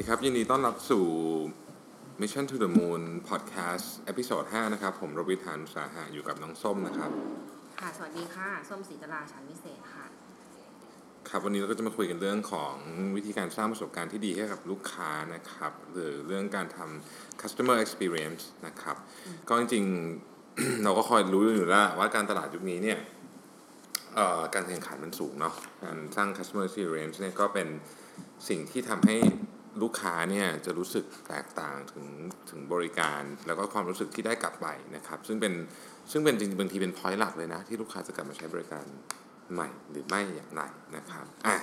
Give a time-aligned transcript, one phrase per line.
[0.00, 1.04] ดีครับ ยินดีต้อนรับสู่
[2.20, 7.10] Mission to the Moon Podcast เอพิโซด5นะครับ ผมรวิทานสาหะอยู่กับน้องส้มนะครับ
[7.80, 10.04] ค่ะ สวัสดีค่ะ ส้มศรีตลาชันวิเศษค่ะ
[11.28, 12.74] ครับวันนี้เราก็จะมาคุยกันเรื่องของ
[13.16, 18.96] วิธีการสร้างประสบการณ์ที่ดีให้กับลูกค้านะครับ หรือเรื่องการทำ customer experience นะครับ
[19.48, 22.98] ก็จริงๆ เราก็คอยรู้อยู่แล้วว่าการตลาดยุคนี้เนี่ย
[24.14, 25.54] เอ่อการแข่งขันมันสูงเนาะ
[25.84, 27.68] การสร้าง customer experience เนี่ยก็เป็น
[28.48, 29.16] สิ่งที่ทำให้
[29.82, 32.06] ลูกค้าเนี่ยจะรู้สึกแตกต่างถึง
[32.50, 35.52] ถึงบริการ แล้วก็ความรู้สึกที่ได้กลับไปนะครับ ซึ่งเป็น
[36.10, 38.84] ซึ่งเป็นจริงบางทีเป็น point หลักเลยนะ ที่ลูกค้าจะกลับมาใช้บริการ
[39.52, 40.62] ใหม่หรือไม่อย่างไร
[40.96, 41.56] นะครับอะ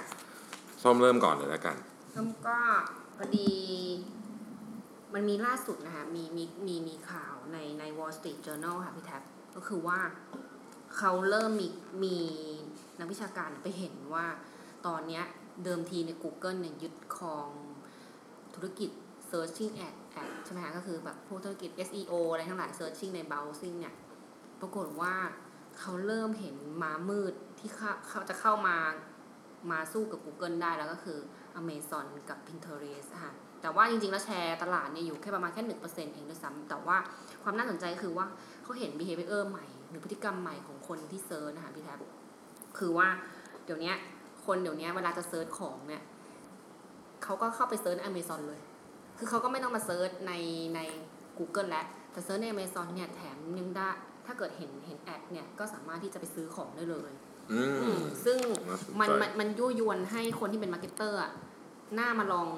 [0.82, 1.76] ส้มเริ่มก่อนเลยแล้วกัน
[2.16, 2.58] ส้มก็
[3.18, 3.50] พอดี
[5.13, 9.22] มันมีล่าสุดนะคะมีมีมีมีข่าวในใน Wall Street Journal ค่ะพี่แท็บ
[9.55, 10.00] ก็คือว่า
[10.98, 11.68] เขาเริ่มมี
[12.04, 12.18] มี
[13.00, 14.26] นักวิชาการไปเห็นว่า
[14.88, 15.24] ตอนเนี้ย
[15.63, 17.49] เดิมทีใน Google เนี่ยยึดครอง
[18.56, 18.90] ธุรกิจ
[19.32, 23.94] searching ad ad ใช่ไหมคะก็คือแบบพวกธุรกิจ SEO อะไรทั้งหลาย searching ใน browsing เนี่ย
[24.62, 25.14] ปรากฏว่า
[25.80, 28.78] เขาเริ่มเห็นม้ามืดที่เข้าจะเข้ามา
[29.72, 31.20] มาสู้กับ Google ได้แล้วก็คือ
[31.60, 36.98] Amazon กับ Pinterest ค่ะแต่ว่าจริงๆ แล้วแชร์ตลาดเนี่ยอยู่แค่ประมาณแค่หนึ่งเปอร์เซ็นต์เองด้วยซ้ำแต่ว่า
[37.44, 38.26] ความน่าสนใจคือว่า
[38.64, 42.00] เขาเห็น behavior ใหม่ หรือพฤติกรรมใหม่ของคนที่ search นะคะพี่แท็บ
[42.78, 43.08] คือว่า
[43.66, 43.94] เดี๋ยวนี้
[44.46, 46.04] คนเดี๋ยวนี้เวลาจะ search ของเนี่ย
[47.24, 48.62] เขาก็เข้าไป search ใน Amazon เลย
[49.18, 50.34] คือเขาก็ไม่ต้องมา search ใน
[50.76, 50.80] ใน
[51.38, 53.90] Google แล้วแต่ search ใน Amazon เนี่ยแถมยังได้
[54.26, 57.12] ถ้าเกิดเห็นเห็น ad เนี่ยก็สามารถที่จะไปซื้อของได้เลย
[57.52, 57.62] อื
[57.98, 62.49] ม ซึ่งน่าสนใจมันมันมันยั่วยวนให้คนที่เป็น marketer อะน่ามาลอง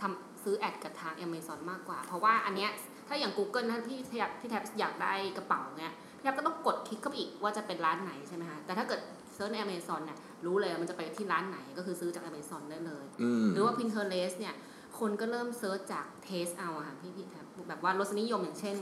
[0.00, 2.70] ทำซื้อ ad กับทาง Amazon มากกว่า เพราะว่าอันเนี้ย
[3.08, 9.00] ถ้าอย่าง Google นะพี่แทบพี่แทบอยากได้กระเป๋าเนี่ยพี่แทบก็ต้องกดคลิกเข้าไปอีกว่าจะเป็นร้านไหนใช่ไหมคะแต่ถ้าเกิด
[9.34, 14.54] search ใน Amazon เนี่ย รู้เลยมันจะไปที่ร้านไหนก็คือซื้อจาก Amazon ได้เลยอืมหรือว่า Pinterest เนี่ย
[14.98, 18.76] คนก็เริ่ม search จาก taste เอาอะค่ะพี่พี่แทบแบบว่ารสนิยมอย่างเช่น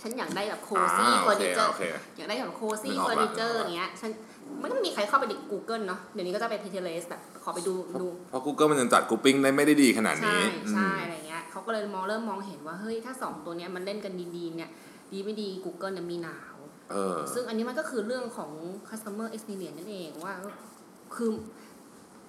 [0.00, 1.82] ฉันอยากได้แบบ cozy อ่าเฟอร์นิเจอร์โอเค
[2.16, 4.10] อยากได้แบบโคซี่นึกออกเฟอร์นิเจอร์นึกออกละเงี้ยฉัน
[4.60, 14.70] ไม่ต้องมีใครเข้าไปใน Google เนาะเดี๋ยวนี้ก็จะไป Pinterest แบบขอไปดูดูเพราะ Google มันยังจัด grouping ได้ไม่ได้ดีขนาดใช่นี้ใช่อืมอะไรเงี้ยเขาก็เลยมองเริ่มมองเห็นว่าเฮ้ยถ้าสองตัวเนี้ยมันเล่นกันดีๆเนี่ย
[15.12, 16.56] ดีไม่ดี Google เนี่ยมีหนาว
[16.90, 18.50] เออซึ่งอันนี้มันก็คือเรื่องของ
[18.88, 20.34] customer experience นั่นเองว่า
[21.14, 21.30] คือ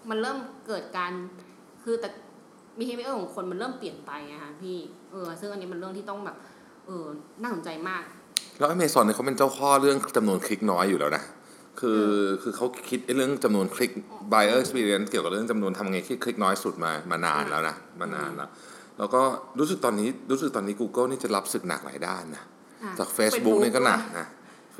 [0.09, 1.11] มันเริ่มเกิดการ
[1.83, 2.09] คือแต่
[2.79, 4.77] behavior ของคนมันเริ่มเปลี่ยนไปนะคะพี่
[5.11, 6.37] เออซึ่งอันนี้มันเรื่องที่ต้องแบบ
[6.85, 7.05] เออ
[7.41, 8.03] น่าสนใจมาก
[8.59, 11.23] แล้ว Amazon เนี่ยเขาเป็นเจ้าข้อเรื่องจำนวนคลิกน้อยอยู่แล้วนะ
[11.79, 12.03] คือ
[12.43, 13.91] คือเขาคิดไอ้เรื่องจำนวนคลิก
[14.31, 18.49] buyer experience เกี่ยวกับเรื่องจำนวนทำไงที่คลิกน้อยสุดมามานานแล้วนะมานานแล้ว
[18.97, 19.21] แล้วก็
[19.59, 22.43] รู้สึกตอนนี้รู้สึกตอนนี้ Google นี่จะรับศึกหนักหลายด้านนะ
[22.83, 24.27] อะจาก Facebook นี่ก็หนักด้วยนะ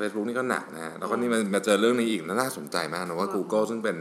[0.00, 3.96] Facebook นี่ก็หนักนะแล้วก็นี่มามาเจอเรื่องนี้อีกน่าสนใจมากนะว่า Google ซึ่งเป็น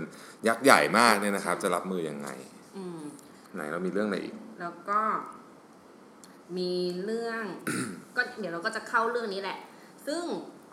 [0.48, 2.30] ยักษ์ใหญ่มากเนี่ยนะครับ จะรับมือยังไง
[2.78, 3.00] อืม
[3.56, 5.02] ไหนเรามีเรื่องอะไรอีก แล้วก็
[6.58, 6.72] มี
[7.04, 7.44] เรื่อง
[8.16, 9.60] ก็เดี๋ยวเราก็จะเข้าเรื่องนี้แหละ
[10.08, 10.24] ซึ่ง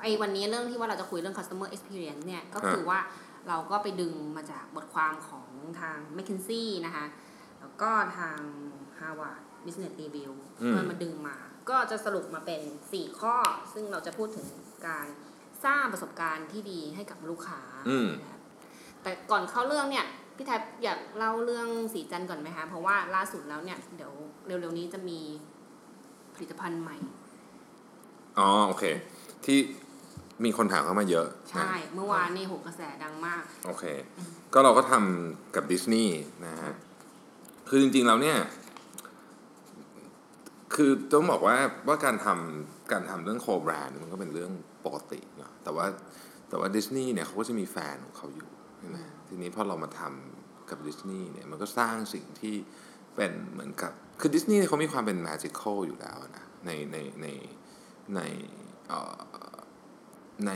[0.00, 3.00] ไอ้วันนี้เรื่องที่ว่าเราจะคุยเรื่อง customer experience เนี่ยก็คือว่า
[3.48, 5.48] เราก็ไปดึงมาจากบทความของ
[5.80, 7.06] ทาง McKinsey นะคะ
[7.60, 8.38] แล้วก็ทาง
[8.98, 10.32] Harvard Business Review
[10.62, 11.36] อืมมันมาดึงมา
[11.70, 12.60] ก็จะสรุปมาเป็น
[12.92, 13.36] 4 ข้อ
[13.72, 14.46] ซึ่งเราจะพูดถึง
[14.86, 15.06] การ
[15.64, 18.40] สร้างประสบการณ์ที่ดีให้กับลูกค้าอืม นะครับ
[19.02, 24.12] แต่ก่อนเข้าเรื่องเนี่ยพี่แท็บอยากเล่าเรื่องสีจันทร์ก่อนไหมคะเพราะว่าล่าสุดแล้วเนี่ยเดี๋ยว
[24.46, 25.20] เร็วๆนี้จะมี
[26.34, 26.96] ผลิตภัณฑ์ใหม่
[28.38, 28.84] อ๋อโอเค
[29.44, 29.58] ที่
[30.44, 33.84] มีคนถามเข้ามาเยอะใช่ นะเมื่อวานนี่โหกระแสดังมาก โอเค
[34.52, 36.72] ก็เราก็ทำกับดิสนีย์นะฮะ
[37.68, 38.38] คือจริงๆแล้วเนี่ย
[40.74, 41.56] คือต้องบอกว่า
[41.88, 44.52] ว่าการทำการทำเรื่องโคแบรนด์มันก็เป็นเรื่อง
[44.86, 45.86] ปกติเนาะแต่ว่า
[46.48, 48.98] แต่ว่าดิสนีย์เนี่ยเขาก็จะมีแฟนของเขาอยู่ใช่ไหม
[49.28, 52.54] ทีนี้พอเรามาทำกับดิสนีย์เนี่ยมันก็สร้างสิ่งที่
[53.14, 57.26] เป็นเหมือนกับ คือดิสนีย์เขามีความเป็น magical อยู่แล้วนะในในใน
[58.14, 58.20] ใน
[58.88, 59.16] เอ่อ
[60.46, 60.52] ใน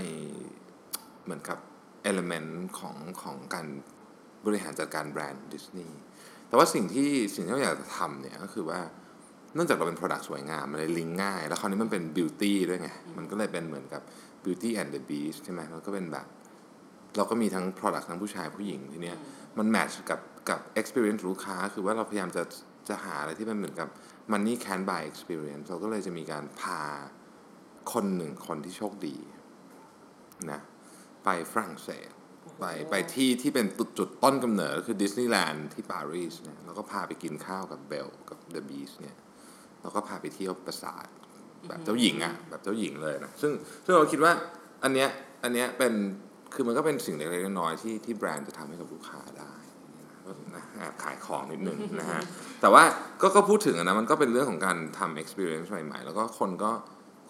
[1.24, 1.58] เหมือนกับ
[2.02, 3.66] element ของของการ
[4.46, 5.98] บริหารจัดการแบรนด์ดิสนีย์
[6.48, 8.80] แต่ว่าสิ่งที่สิ่งที่เราอยากจะทำเนี่ยก็คือว่า
[9.54, 14.02] เนื่องจากเราเป็น Product สวยงาม มันเลยลิงก์ง่าย แล้วคราวนี้มันเป็น Beauty ด้วยไง มันก็เลยเป็นเหมือนกับ
[14.44, 16.26] Beauty and the Beast ใช่ไหมมันก็เป็นแบบ
[17.16, 19.18] เราก็มีทั้ง Product ทั้งผู้ชายผู้หญิงทีเนี้ย
[19.58, 22.42] มัน match กับกับ experience ลูกค้า คือว่าเราพยายามจะ
[22.88, 23.88] จะหาอะไรที่มันเหมือนกับ
[24.32, 26.82] money can buy experience เราก็เลยจะมีการพา
[27.92, 29.16] คนหนึ่งคนที่โชคดี
[30.50, 30.60] นะ
[31.24, 32.10] ไปฝรั่งเศส
[32.60, 39.16] ไปไปที่ที่เป็นจุดจุดต้นกำเนิดก็คือดิสนีย์แลนด์ที่ปารีสเนี่ยแล้วก็พาไปกินข้าวกับเบลกับ the Beast เนี่ย
[39.82, 41.06] แล้วก็พาไปเที่ยวปราสาท
[41.68, 43.52] แบบเจ้าหญิงอะแบบเจ้าหญิงเลยนะซึ่ง
[43.84, 44.32] ซึ่งเราคิดว่า
[44.84, 45.08] อันเนี้ย
[45.42, 45.92] อันเนี้ยเป็น
[46.54, 49.54] คือมันก็เป็นสิ่งเล็กๆน้อยๆที่ที่แบรนด์จะทำให้กับลูกค้าได้
[50.00, 52.20] นะก็ก็นะแอบขายของนิดนึงนะฮะ
[52.60, 52.82] แต่ว่า
[53.22, 56.72] ก็ก็พูดถึงอะนะมันก็เป็นเรื่องของการทำ experience ใหม่ๆ แล้วก็คนก็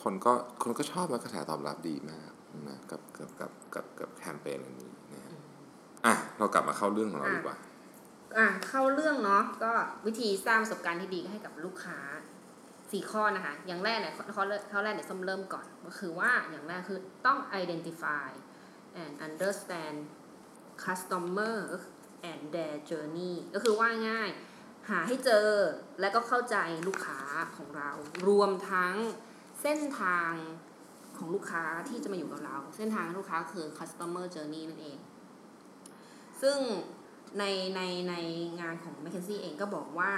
[0.02, 0.32] คนก็
[0.62, 2.31] คนก็ชอบและกระแสตอบรับดีมาก
[2.69, 5.35] นะกับกับกับกับกับแคมเปญอันนี้นะฮะ
[6.06, 7.56] อะเรากลับมาเข้าเรื่องของเราดีกว่า
[8.37, 9.73] อะเข้าเรื่องเนาะก็
[10.06, 11.99] วิธีสร้างประสบการณ์ที่ดีให้กับลูกค้า
[12.92, 18.28] สี่ข้อนะคะ อย่างแรกเนี่ยข้อข้อขอแรกเนี่ยส้มเริ่มก่อน ก็คือว่าอย่างแรกคือต้อง identify
[19.02, 19.98] and understand
[20.84, 21.56] customer
[22.31, 24.31] and their journey ก็คือว่าง่าย
[24.90, 25.48] หาให้เจอ
[26.00, 26.56] และก็เข้าใจ
[26.88, 27.20] ลูกค้า
[27.56, 27.90] ของเรา
[28.28, 28.94] รวมทั้ง
[29.62, 30.32] เส้นทาง
[31.19, 34.98] ของลูกค้าที่จะมาอยู่กับเรา เส้นทางลูกค้าคือ customer journey นั่นเอง
[36.42, 36.58] ซึ่ง
[37.38, 37.44] ใน
[37.76, 38.14] ในใน
[38.60, 40.10] งานของ m c k เคนซี่เองก็บอกว่า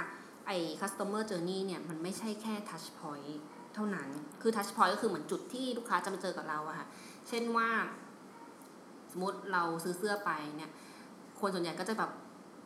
[0.45, 3.33] ไอ้ customer journey เนี่ยมันไม่ใช่แค่ touch point
[3.73, 4.09] เท่านั้น
[4.41, 6.87] คือ touch point ก็คือเหมือนจุดที่ลูกค้าจะมาเจอกับเราอะค่ะ
[7.27, 7.69] เช่นว่า
[9.11, 10.71] สมมติเราซื้อเสื้อไปเนี่ย
[11.39, 12.11] คนส่วนใหญ่ก็จะแบบ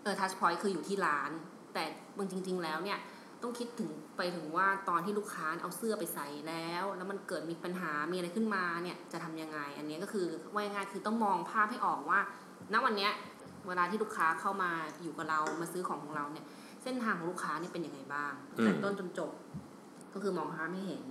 [0.03, 1.31] เออ touch point คืออยู่ที่ร้าน
[1.73, 1.83] แต่
[2.17, 2.99] บางจริง ๆ แล้วเนี่ย
[3.43, 12.19] ต้องคิดถึงไปถึงว่าตอนที่ลูกค้าเอาเสื้อไปใส่แล้ว แล้วมันเกิดมีปัญหา มีอะไรขึ้นมาเนี่ย จะทำยังไง อันนี้ก็คือว่าง่ายๆคือต้องมองภาพให้ออกว่า
[12.73, 13.11] ณ วันเนี้ย
[13.67, 14.71] เวลาที่ลูกค้าเข้ามา
[15.01, 16.45] อยู่กับเรา มาซื้อของของเราเนี่ย
[16.87, 19.31] ส้นทางของลูกค้าเนี่ยเป็นยังไงบ้างอืมแต่ต้นจนจบ
[20.13, 21.03] ก็คือมองภาพไม่เห็น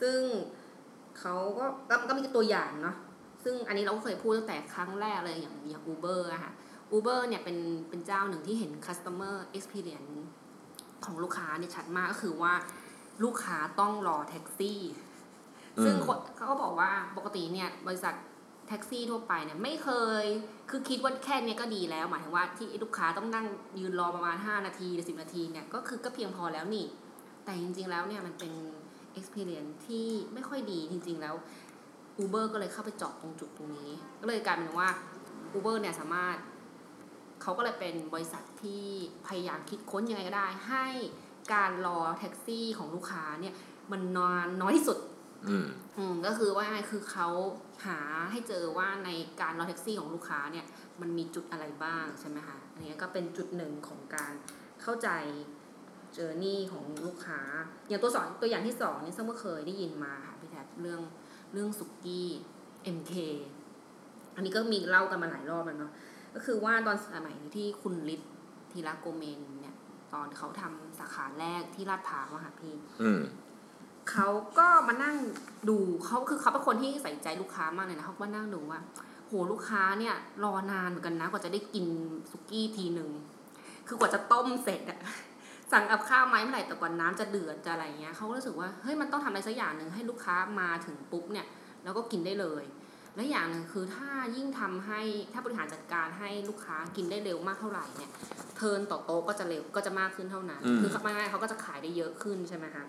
[0.00, 0.20] ซึ่ง
[1.18, 2.96] เขาก็ก็ก็มีตัวอย่างเนาะ
[3.44, 6.52] ซึ่งอันนี้เราก็เคยพูดตั้งแต่ครั้งแรกเลยอย่างอย่าง Uber อะค่ะ
[6.96, 7.58] Uber เนี่ยเป็น
[7.90, 10.14] เป็นเจ้าหนึ่งที่เห็น customer experience
[11.04, 12.54] ของลูกค้าเนี่ยชัดมากก็คือว่า
[13.24, 14.80] ลูกค้าต้องรอแท็กซี่
[15.84, 18.14] ซึ่งอืมคนเขาก็บอกว่าปกติเนี่ยบริษัท
[18.68, 19.88] แท็กซี่ทั่วไปเนี่ยไม่เค
[20.22, 20.24] ย
[20.70, 23.46] คือคิดว่าแค่นี้ก็ดีแล้วหมายถึงว่าที่ลูกค้าต้องนั่ง
[23.78, 26.86] ยืนรอประมาณ 5 นาทีหรือ 10 นาทีเนี่ยก็คือก็เพียงพอแล้วนี่
[27.44, 28.52] แต่จริง ๆ แล้วเนี่ยมันเป็น
[29.18, 31.34] experience ที่ไม่ค่อยดีจริง ๆ แล้ว
[32.22, 33.90] Uber ก็เลยเข้าไปเจาะตรงจุดตรงนี้
[34.20, 34.88] ก็เลยกลายเป็นว่า
[35.56, 36.36] Uber เนี่ยสามารถ
[37.42, 38.84] เขาก็เลยเป็นบริษัทที่
[39.26, 40.86] พยายามคิดค้นยังไงก็ได้ ให้
[41.54, 43.54] การรอแท็กซี่ของลูกค้าเนี่ย
[43.92, 44.98] มันนานน้อยที่สุด
[45.48, 45.66] อืม
[45.98, 47.28] อืมก็คือว่าคือเขา
[47.86, 47.98] หา
[48.30, 49.10] ให้เจอว่าใน
[49.40, 50.66] การรอแท็กซี่ของลูกค้าเนี่ย
[51.00, 54.32] มันมีจุดอะไรบ้างใช่ไหมคะอันนี้ก็เป็นจุดหนึ่งของการ
[54.82, 55.08] เข้าใจ
[56.14, 57.40] เจอร์นี่ของลูกค้า
[57.88, 61.00] อย่างตัวสอนตัวอย่างที่สองนี่ซึ่งก็เคยได้ยินมาค่ะพี่แท็บเรื่อง
[61.52, 62.28] เรื่องสุกี้
[62.96, 63.14] MK
[64.34, 65.92] อันนี้ก็มีเล่ากันมาหลายรอบแล้วเนาะ
[66.34, 68.20] ก็คือว่าตอนสมัยที่คุณลิศ
[68.72, 69.76] ธีระโกเมนเนี่ย
[70.12, 73.20] ตอนเขาทำสาขาแรกที่ลาดพร้าวอะค่ะพี่อืม
[74.10, 74.28] เขา
[74.58, 75.16] ก็มานั่ง
[75.68, 78.80] ดูเขาคือเขาเป็นคนที่ใส่ใจลูกค้ามากเลยนะเขาก็มานั่งดูว่า
[79.26, 80.14] โหลูกค้าเนี่ย
[80.44, 81.86] รอนานเหมือนกันนะกว่าจะได้กิน
[82.30, 83.10] สุกี้ทีหนึ่ง
[83.88, 85.00] คือกว่าจะต้มเสร็จอะ
[85.72, 91.46] สั่งกับข้าวไหมเมื่อไหร่แต่กว่าน้ำจะเดือดจะอะไรเงี้ยเขาก็รู้สึกว่าเฮ้ยมันต้องทำอะไรสักอย่างหนึ่งให้ลูกค้ามาถึงปุ๊บเนี่ย
[91.84, 92.64] แล้วก็กินได้เลย
[93.16, 95.00] และอย่างหนึ่งคือถ้ายิ่งทำให้
[95.32, 98.10] ถ้าบริหารจัดการให้ลูกค้ากินได้เร็วมากเท่าไหร่เนี่ย
[98.56, 102.84] เทิร์นต่อโต๊ะก็จะเร็วก็จะมากขึ้นเท่านั้นอืมคือง่ายๆเขาก็จะขายได้เยอะขึ้นใช่ไหมคะ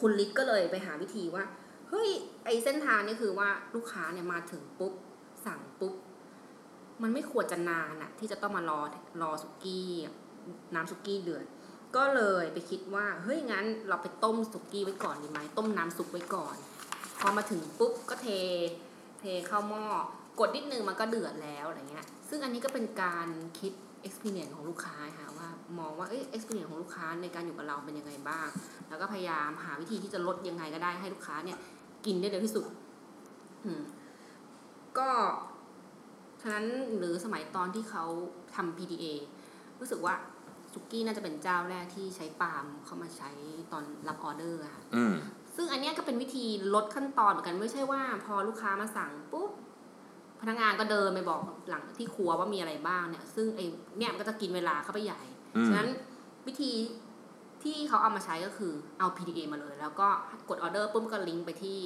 [0.00, 1.44] คุณลิศก็เลยไปหาวิธีว่า
[1.88, 2.10] เฮ้ย
[2.44, 4.92] ไอเส้นทางนี่คือว่าลูกค้าเนี่ยมาถึงปุ๊บ
[5.46, 5.94] สั่งปุ๊บ
[7.02, 8.80] มันไม่ควรจะนานอะที่จะต้องมารอ
[9.22, 9.88] รอสุกี้
[10.74, 11.46] น้ำสุกี้เดือด
[11.96, 16.56] ก็เลยไปคิดว่า เฮ้ย งั้นเราไปต้มสุกี้ไว้ก่อนดีไหมต้มน้ำซุปไว้ก่อน
[17.20, 18.28] พอมาถึงปุ๊บก็เท
[19.20, 19.84] เทเข้าหม้อ
[20.40, 23.28] กดนิดนึงมันก็เดือดแล้วอะไรเงี้ย ซึ่งอันนี้ก็เป็นการ
[23.58, 23.72] คิด
[24.06, 25.21] experience ของลูกค้าค่ะ
[25.80, 28.48] มองว่าเอ้ย experience ของลูกค้าในการอยู่กับเราเป็นยังไงบ้าง
[28.88, 31.58] แล้วก็พยายามหาวิธีที่จะลดยังไงก็ได้ให้ลูกค้าเนี่ย
[32.06, 32.66] กินได้เร็วที่สุด
[33.64, 33.82] อืม
[34.98, 35.10] ก็
[36.40, 38.04] ฉะนั้นหรือสมัยตอนที่เขา
[38.54, 39.04] ทำ PDA
[39.80, 40.14] รู้สึกว่า
[40.72, 43.30] สุกี้น่าจะเป็นเจ้าแรกที่ใช้ปาล์มเข้ามาใช้
[43.72, 45.14] ตอนรับออเดอร์อะค่ะอืม
[45.56, 49.50] ซึ่งอันเนี้ยก็เป็นวิธีลดขั้นตอนเหมือนกันไม่ใช่ว่า พอลูกค้ามาสั่งปุ๊บ
[50.40, 53.60] พนักงานก็เดินไปบอกหลังที่ครัวว่ามีอะไรบ้างเนี่ย ซึ่งไอ
[53.98, 55.88] เนี่ยมันก็จะกินเวลาเข้าไปใหญ่อืม ฉะนั้น
[56.46, 56.72] วิธี
[57.62, 60.08] ที่เขาเอามาใช้ก็คือเอา PDA มาเลย แล้วก็
[60.48, 61.80] กดออเดอร์ปุ๊บก็ลิงก์ไปที่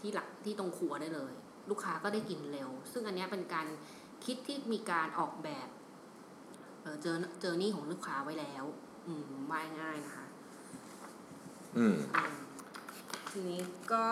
[0.00, 1.32] ที่หลังที่ตรงครัวได้เลย
[1.70, 3.66] ลูกค้าก็ได้กินเร็ว ซึ่งอันเนี้ยเป็นการ
[4.24, 5.68] คิดที่มีการออกแบบ
[6.82, 8.64] เออเจอเจอนี่ของลูกค้าไว้แล้ว
[9.06, 10.26] อืมว่ายง่ายนะคะ
[11.76, 12.34] อืมอืม
[13.30, 13.60] ทีนี้
[13.92, 14.06] ก็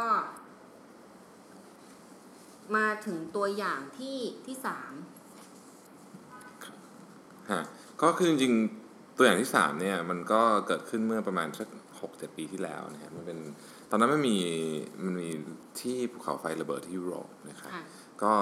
[2.76, 4.92] มาถึงตัวอย่างที่ที่สาม
[7.50, 7.62] ฮะ
[8.02, 8.85] ก็คือจริงๆ
[9.16, 11.68] ตัวอย่างที่สามเนี่ยมันก็เกิดขึ้นเมื่อประมาณสัก
[12.00, 13.38] หกเจ็ดปีที่แล้วนะครับมันเป็น
[13.90, 14.38] ตอนนั้นมันมี
[15.04, 15.28] มันมี
[15.80, 17.82] ที่ภูเขาไฟระเบิดที่ยุโรปนะครับค่ะ
[18.22, 18.32] ก็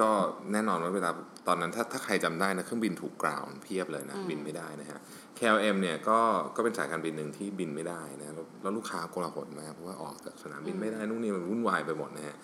[0.00, 0.10] ก็
[0.52, 1.10] แน่นอนว่าเวลา
[1.48, 4.98] ตอนนั้นถ้าถ้าใครจำได้นะเครื่องบินถูก ground เพียบเลยนะอืมบินไม่ได้นะฮะ
[5.38, 6.18] KLM เนี่ยก็
[6.56, 12.36] ก็เป็นสายการบินหนึ่งที่บินไม่ได้นะแล้วแล้วลูกค้าโกลาหลมากเพราะว่าออกจากสนามบินไม่ได้นู่นนี่มันวุ่นวายไปหมดนะฮะ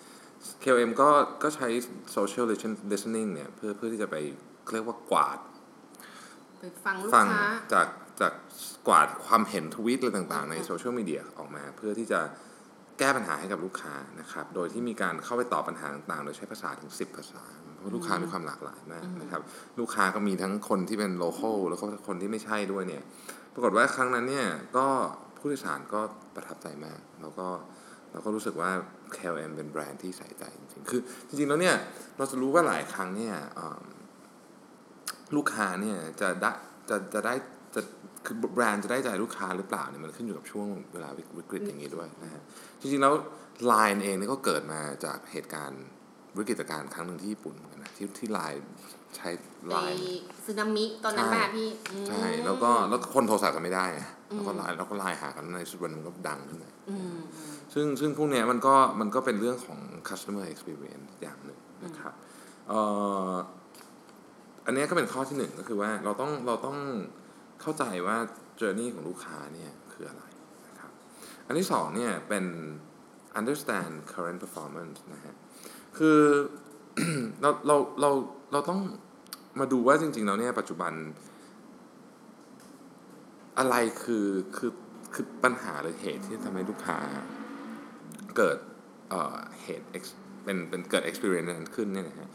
[0.63, 1.09] KLM ก็
[1.43, 1.67] ก็ใช้
[2.15, 2.45] social
[2.91, 4.15] listening เนี่ยเพื่อเพื่อที่จะไป
[4.73, 5.39] เรียกว่ากวาด
[6.63, 7.87] ไปฟังลูกฟังค้าจาก
[8.21, 8.33] จาก
[8.87, 12.19] กวาดความเห็นทวีตอะไรต่างๆ ในอืมโซเชียลมีเดียออกมาเพื่อที่จะ
[12.99, 17.43] แก้ปัญหาให้กับลูกค้านะครับ โดยที่มีการเข้าไปตอบปัญหาต่างๆ โดยใช้ภาษาถึง 10 ภาษา
[17.79, 19.41] เพราะลูกค้ามีความหลากหลายมากนะครับ
[19.79, 23.03] ลูกค้าก็มีทั้งคนที่เป็นโลเคอลแล้วก็คนที่ไม่ใช่ด้วยเนี่ย
[23.53, 24.87] ปรากฏว่าครั้งนั้นเนี่ยก็
[25.37, 26.01] ผู้โดยสารก็
[26.35, 27.47] ประทับใจมาก แล้วก็
[28.11, 28.71] เราก็รู้สึกว่า
[29.15, 31.75] KLM เป็นแบรนด์ที่ใส่ใจจริงๆ คือจริงๆ แล้วเนี่ย
[32.17, 33.83] เราจะรู้ว่าหลายครั้งเนี่ยเอิ่ม
[35.35, 36.51] ลูกค้าเนี่ยจะได้
[36.89, 37.33] จะจะได้
[37.75, 37.81] จะ
[38.25, 42.41] คือแบรนด์จะได้ใจลูกค้าหรือเปล่าเนี่ยมันขึ้นอยู่กับช่วงเวลาวิกฤตอย่างนี้ด้วยนะฮะ
[42.79, 43.13] จริงๆแล้ว
[43.71, 45.83] Line เองเนี่ยก็เกิดมาจากเหตุการณ์
[46.37, 48.61] วิกฤตการณ์ครั้งหนึ่งที่ญี่ปุ่นเหมือนกันนะที่ที่ Line
[49.15, 49.29] ใช้
[49.67, 49.99] ใน Line
[50.45, 54.01] สึนามิตอนนั้นใช่ป่ะพี่อืมใช่แล้วก็แล้วคนโทรศัพท์กันไม่ได้ไง
[54.33, 62.13] แล้วก็ไลน์แล้วก็ไลน์หากันในสุดวันหนึงก็ดังขึ้นมาอืมอืมซึ่งซึ่งพวกเนี้ยมันก็มันก็เป็นเรื่องของ customer experience อย่างหนึ่งนะครับ
[62.69, 62.79] เอ่
[63.29, 63.31] อ
[64.65, 66.77] อันนี้ก็เป็นข้อที่หนึ่งก็คือว่าเราต้องเราต้อง
[67.61, 68.17] เข้าใจว่า
[68.59, 70.23] journey ของลูกค้าเนี่ยคืออะไร
[70.67, 70.91] นะครับ
[71.47, 72.45] อันที่สองเนี่ยเป็น
[73.39, 75.33] understand current performance นะฮะ
[75.97, 76.19] คือ
[77.41, 78.11] เราเราเรา
[78.51, 78.79] เราต้อง
[79.59, 80.93] มาดูว่าจริงๆแล้วเนี่ยปัจจุบัน
[83.59, 84.27] อะไรคือ
[84.57, 84.71] คือ
[85.13, 86.97] คือปัญหาหรือเหตุที่ทำให้ลูกค้า
[88.37, 88.57] เกิด
[89.09, 89.85] เอ่อเหตุ
[90.43, 92.29] เป็นเป็นเกิด experience นั้นขึ้นเนี่ยนะฮะ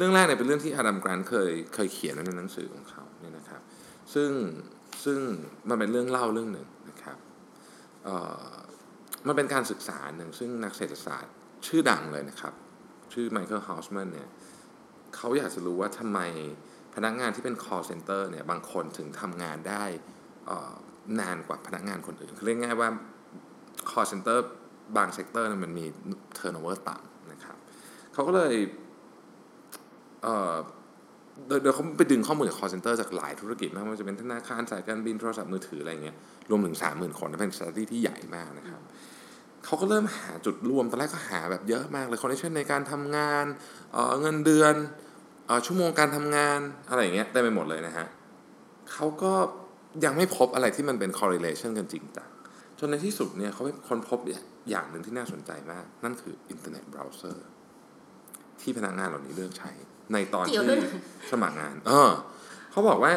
[0.00, 3.62] รื่องแรกเนี่ยเป็นเรื่องที่อดัมแกรนเคยเคยเขียนไว้ในหนังสือของเขาเนี่ยนะครับ
[4.14, 4.30] ซึ่ง
[5.04, 5.18] ซึ่ง
[5.68, 7.18] มันเป็นเรื่องเล่าเรื่องหนึ่งนะครับ
[9.26, 11.34] มันเป็นการศึกษาหนึ่งซึ่งนักเศรษฐศาสตร์
[11.66, 12.54] ชื่อดังเลยนะครับ
[13.12, 14.28] ชื่อไมเคิลฮา s แมนเนี่ย
[15.16, 16.20] เขาอยากจะรู้ว่าทำไม
[16.94, 19.84] พนักงานที่เป็น call center เนี่ยบางคนถึงทำงานได้
[21.20, 22.88] นานกว่าพนักงานคนอื่น คือเรียกง่ายว่า
[23.90, 24.38] call center
[24.96, 25.86] บาง sector มันมี
[26.38, 27.56] turnover ต่ำนะครับ
[28.12, 28.54] เขาก็เลย
[31.48, 36.16] โดยโดยเขาไปดึงข้อมูลจาก call center จากหลายธุรกิจมากไม่ว่าจะเป็นธนาคารสายการบินโทรศัพท์มือถืออะไรเงี้ย
[36.50, 38.80] รวมถึง 30,000 คนนเป็น study ที่ใหญ่มากนะครับ
[39.64, 43.44] เขาก็เริ่มหาจุดร่วมตอนแรกก็หาแบบเยอะมากเลย connection ในการทำงาน
[43.92, 44.74] เเงินเดือน
[45.48, 46.58] อชั่วโมงการทำงาน
[46.88, 48.06] อะไรอย่างเงี้ยได้ไปหมดเลยนะฮะ
[48.92, 49.32] เขาก็
[50.04, 52.28] ยังไม่พบอะไรที่มันเป็น correlation กันจริงจัง
[52.78, 54.18] จนในที่สุดเนี่ยเขาไปค้นพบ
[54.70, 57.46] อย่างหนึ่งที่น่าสนใจมาก นั่นคืออินเทอร์เน็ตเบราว์เซอร์
[58.60, 59.70] ที่พนักงานเหล่านี้เลือกใช้
[60.12, 60.80] ในตอนเกี่ยวที่ด้วย
[61.32, 62.10] สมัครงาน เออ
[62.70, 63.12] เขาบอกว่า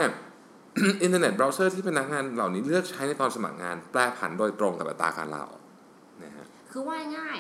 [1.04, 5.62] อินเทอร์เน็ตเบราว์เซอร์ที่พนักงานเหล่านี้เลือกใช้ในตอนสมัครงาน แปรผันโดยตรงกับอัตราการลาออก
[6.24, 7.40] นะฮะคือว่าง่าย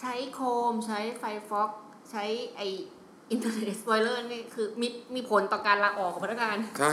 [0.00, 0.40] ใช้โค
[0.72, 1.70] มใช้ไฟฟอก
[2.10, 2.24] ใช้
[2.56, 2.60] ไอ
[3.30, 6.92] อินเทอร์เน็ต e อยเลอร์นี่คือมีมีผลต่อการลาออกของพนักงาน ใช่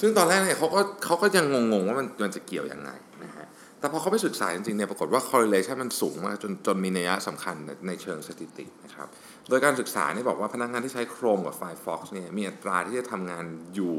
[0.00, 2.90] ซึ่งตอนแรกเนี่ยเขาก็เขาก็ยังงงๆว่ามันมันจะเกี่ยวยังไง
[3.24, 3.46] นะฮะ
[3.80, 7.56] แต่พอเขาไปศึกษาจริงๆเนี่ยปรากฏว่า correlation มันสูงมากจนจนมีนัยสำคัญ
[7.86, 9.08] ในเชิงสถิตินะครับ
[9.48, 13.44] โดยการศึกษาเนี่ยบอกว่าพนักงานที่ใช้ Chrome กับ Firefox เนี่ยมีอัตราที่จะทำงาน
[13.74, 13.94] อยู่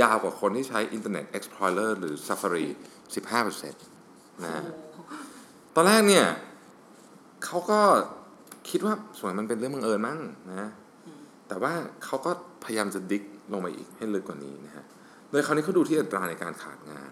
[0.00, 2.66] ยาวกว่าคนที่ใช้ Internet Explorer หรือ Safari
[3.54, 4.64] 15%นะฮะ
[5.74, 6.26] ตอนแรกเนี่ย
[7.44, 7.80] เขาก็
[8.70, 10.18] คิดว่าส่วนมันเป็นเรื่องบังเอิญมั้ง
[10.50, 10.68] นะ
[11.48, 11.72] แต่ว่า
[12.04, 12.30] เขาก็
[12.64, 14.84] พยายามจะดิกลงไปอีกให้ลึกกว่านี้นะฮะ
[15.30, 17.10] โดยคราวนี้เขาดูที่อัตราในการขาดงาน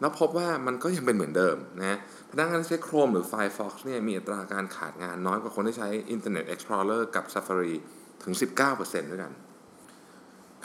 [0.00, 1.98] แล้วพบว่ามันก็ยังเป็นเหมือนเดิมนะ
[2.30, 7.74] พนักงานใช้ Chrome หรือ Firefox เนี่ยมีอัตราการขาดงานน้อยกว่าคนที่ใช้ Internet Explorer กับ Safari
[8.22, 8.34] ถึง
[8.72, 9.32] 19%ด้วยกัน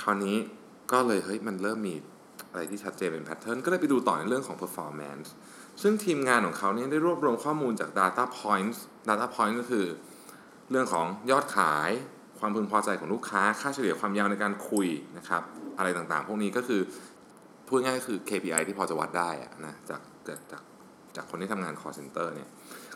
[0.01, 0.37] คราวนี้
[0.91, 1.95] ก็เลยเฮ้ยมันเริ่มมี
[2.51, 5.27] อะไรที่ชัดเจนเป็นแพทเทิร์นก็เลยไปดูต่อในเรื่องของ performance
[5.81, 8.77] ซึ่งทีมงานของเขาเนี่ยได้รวบรวมข้อมูลจาก data points
[9.09, 9.85] data point ก็คือ
[10.71, 11.91] เรื่องของยอดขาย
[12.39, 14.87] ความพึงพอใจของลูกค้า ค่าเฉลี่ยความยาวในการคุย
[15.17, 15.41] นะครับ
[15.77, 16.81] อะไรต่างๆ พวกนี้ก็คือ
[17.67, 19.29] พูดง่ายคือ KPI ที่พอจะวัดได้
[19.65, 20.63] นะจากจากจาก
[21.15, 22.49] จากคนที่ทำงาน call center เนี่ย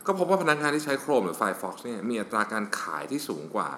[0.05, 3.69] ก็พบว่าพนักงานที่ใช้ Chrome หรือ Firefox เนี่ยมีอัตราการขายที่สูงกว่า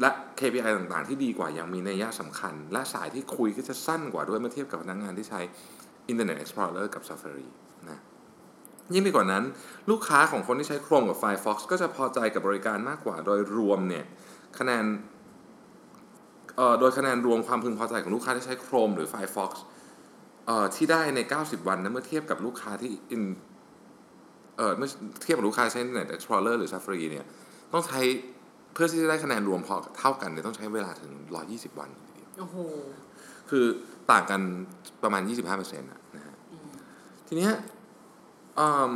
[0.00, 5.40] และ KPI ต่างๆ ที่ดีกว่ายังมีนัยยะสำคัญ และสายที่คุยก็จะสั้นกว่าด้วยเมื่อเทียบกับพนักงานที่ใช้
[6.10, 7.48] Internet Explorer กับ Safari
[7.90, 7.98] นะ
[8.94, 9.44] ยิ่งไปกว่านั้น
[9.90, 14.04] ลูกค้าของคนที่ใช้ Chrome กับ Firefox ก็จะพอใจกับบริการมากกว่า โดยรวมเนี่ย
[14.58, 14.84] คะแนน
[16.56, 23.24] เอ่อโดยคะแนนรวมความพึงพอใจของลูกค้าที่ใช้ Chrome หรือ Firefox เอ่อที่ได้ใน 90 วันนะเมื่อเทียบกับลูกค้าที่ in
[24.56, 24.88] เอ่อเมื่อ
[25.22, 27.26] เทียบกับลูกค้าใช้ Internet Explorer หรือ Safari เนี่ย
[27.72, 28.00] ต้องใช้
[28.74, 31.12] เพื่อที่จะได้คะแนนรวมพอเท่ากันเนี่ยต้องใช้เวลาถึง
[31.46, 32.56] 120 วันทีเดียวโอ้โห
[33.50, 33.64] คือ
[34.10, 34.40] ต่างกัน
[35.02, 35.22] ประมาณ
[35.54, 36.34] 25%นะนะฮะ
[37.26, 37.52] ทีเนี้ย
[38.58, 38.94] อืม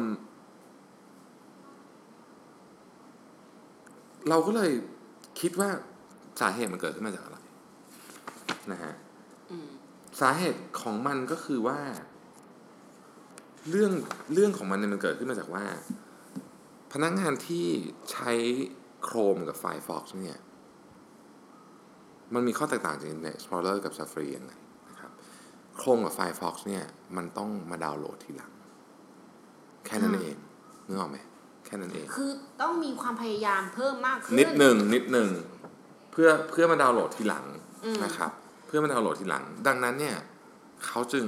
[4.28, 4.70] เราก็เลย
[5.40, 5.70] คิดว่า
[6.40, 7.38] สาเหตุมันเกิดขึ้นมาจากอะไร
[8.72, 9.09] นะฮะอืม
[10.20, 11.78] สาเหตุของมันก็คือว่า
[13.70, 13.92] เรื่อง
[14.34, 15.64] เรื่องของมันเนี่ยมันเกิดขึ้นมาจากว่า
[16.92, 17.66] พนักงานที่
[18.12, 18.32] ใช้
[19.06, 20.38] Chrome กับ Firefox เนี่ย
[22.34, 24.52] มันมีข้อแตกต่างจาก Internet Explorer กับ Safari ยังไง
[24.90, 25.12] นะครับ
[25.80, 26.84] Chrome กับ Firefox เนี่ย
[27.16, 28.52] มันต้องมาดาวน์โหลดทีหลัง
[29.86, 30.38] แค่นั้นอ่าเอง
[30.86, 31.18] นึกออกไหม
[31.66, 35.28] แค่นั้นเอง คือต้องมีความพยายามเพิ่มมากขึ้น นิดหนึ่งนิดหนึ่ง
[36.12, 37.44] เพื่อเพื่อมาดาวน์โหลดทีหลัง
[37.84, 40.16] อืมนะครับเพื่อมาดาวน์โหลดทีหลัง ดังนั้นเนี่ย
[40.86, 41.26] เขาจึง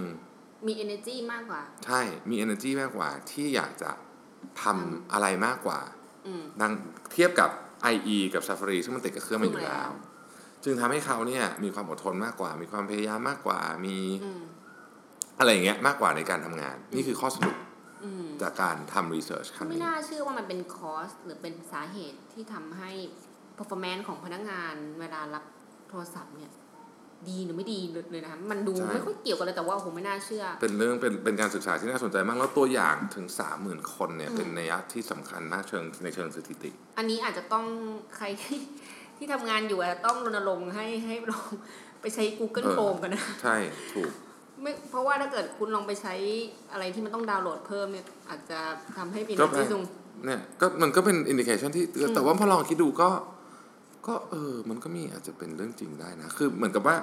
[0.67, 3.91] มี energy มากกว่า ใช่มี energy มากกว่าที่อยากจะ
[4.63, 5.81] ทำอะไรมากกว่า
[6.27, 6.73] อืม ดัง
[7.13, 7.51] เทียบกับ
[7.95, 9.91] IE กับ Safari ซึ่งมันติดกับเครื่องมันอยู่แล้ว
[10.65, 14.43] จึงทำให้เขาเนี่ยมีความอดทนมากกว่า มีความพยายามมากกว่ามีอืม
[15.39, 17.57] อะไรอย่างเงี้ยมากกว่าในการทำงาน นี่คือข้อสรุป
[18.05, 22.91] อืม จากการทำรีเสิร์ชครั้งไม่นี้ น่าเชื่อว่ามันเป็นคอสหรือเป็นสาเหตุที่ทำให้
[23.59, 25.45] performance ของพนักงานเวลารับ
[25.89, 26.51] โทรศัพท์เนี่ย
[27.31, 33.27] ดีหรือไม่ดีเลยนะคะมันดูไม่ค่อยเกี่ยวกันเลยแต่ว่าผมไม่น่าเชื่อ เป็นเรื่องเป็นเป็นการศึกษาที่น่าสนใจมาก แล้วตัวอย่างถึง
[33.61, 37.65] 30,000 คนเนี่ยอืมเป็นนัยยะที่สำคัญมากเชิงในเชิงสถิติ อันนี้อาจจะต้อง
[38.17, 38.59] ใครที่
[39.19, 41.49] ที่ทำงานอยู่อาจจะต้องรณรงค์ให้ให้ลอง
[42.01, 43.57] ไปใช้ Google เออ Chrome กันนะใช่
[43.95, 44.11] ถูก
[44.63, 46.15] ไม่เพราะว่าถ้าเกิดคุณลองไปใช้
[46.73, 48.59] อะไรที่มันต้องดาวน์โหลดเพิ่มเนี่ยอาจจะ
[48.97, 49.83] ทำให้เป็นก็ไปที่สูง
[50.27, 53.09] เนี่ยก็มันก็เป็น indication ที่อืมแต่ว่าพอลองคิดดูก็
[54.07, 56.97] ก็เออ มันก็มีอาจจะเป็นเรื่องจริงได้นะ คือเหมือนกับว่า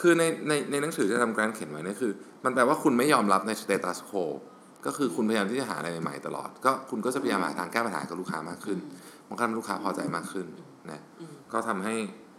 [0.00, 2.12] คือในในในหนังสือที่ทำการเขียนไว้เนี่ยคือ
[2.44, 4.12] มันแปลว่าคุณไม่ยอมรับใน status quo
[4.86, 8.78] ก็คือคุณพยายามที่จะหาอะไรใหม่ๆตลอด ก็คุณก็จะพยายามหาทางแก้ปัญหากับลูกค้ามากขึ้น
[9.28, 10.46] มันก็ทำให้ลูกค้าพอใจมากขึ้น
[10.90, 11.94] นะอืมก็ทำให้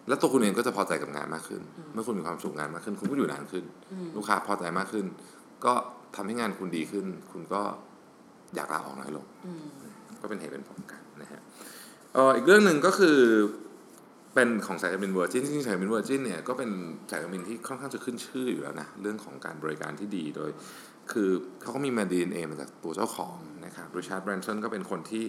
[0.08, 5.06] แล้วตัวคุณเองก็จะพอใจกับงานมากขึ้นอืมเมื่อคุณมีความสุขงานมากขึ้น คุณก็อยู่นานขึ้นอืมลูกค้าพอใจมากขึ้น
[5.66, 5.74] ก็
[6.16, 7.62] ทำให้งานคุณดีขึ้น คุณก็
[8.56, 9.64] อยากลาออกน้อยลงอืม
[10.22, 11.42] ก็เป็นเหตุเป็นผลกันนะฮะ
[12.14, 13.18] เอ่ออีกเรื่องหนึ่งก็คือ
[14.36, 16.70] เป็นของสายการบิน Virgin จริงๆสายการบิน Virgin เนี่ยก็เป็น
[17.10, 20.50] สายการบินที่ค่อนข้างจะขึ้นชื่ออยู่แล้วนะเรื่องของการบริการที่ดีโดย
[21.12, 21.30] คือ
[21.62, 25.26] เขาก็มีมาดีเอมาจากตัวเจ้าของนะครับ Richard Branson ก็เป็นคนที่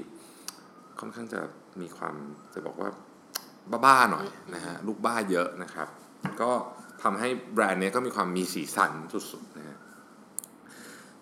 [1.01, 1.41] ค่อนข้างจะ
[1.81, 2.15] มีความ
[2.55, 2.91] จะบอกว่า
[3.85, 5.89] บ้าๆหน่อยนะฮะลูกบ้าเยอะนะครับ
[6.43, 6.51] ก็
[7.03, 8.93] ทำให้แบรนด์นี้ก็มีความมีสีสัน
[9.33, 9.79] สุดๆนะฮะ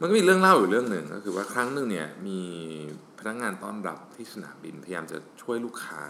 [0.00, 2.40] มันก็มีเรื่องเล่าอยู่เรื่องหนึ่งก็คือว่าครั้งหนึ่งเนี่ยมี
[3.18, 6.04] พนักงานต้อนรับที่สนามบินพยายามจะช่วยลูกค้า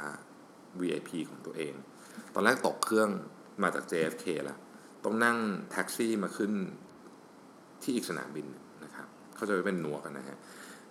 [0.81, 1.75] VIP ของตัวเอง
[2.35, 3.11] ตอนแรกตกเครื่อง
[3.63, 4.59] มาจาก JFK แล้ว
[5.05, 5.39] ต้องนั่ง
[5.71, 6.53] แท็กซี่มาขึ้น
[7.83, 8.47] ที่อีกสนามบิน
[8.85, 9.07] นะครับ
[9.37, 10.39] เขาจะไปเป็นหนวกกันนะฮะ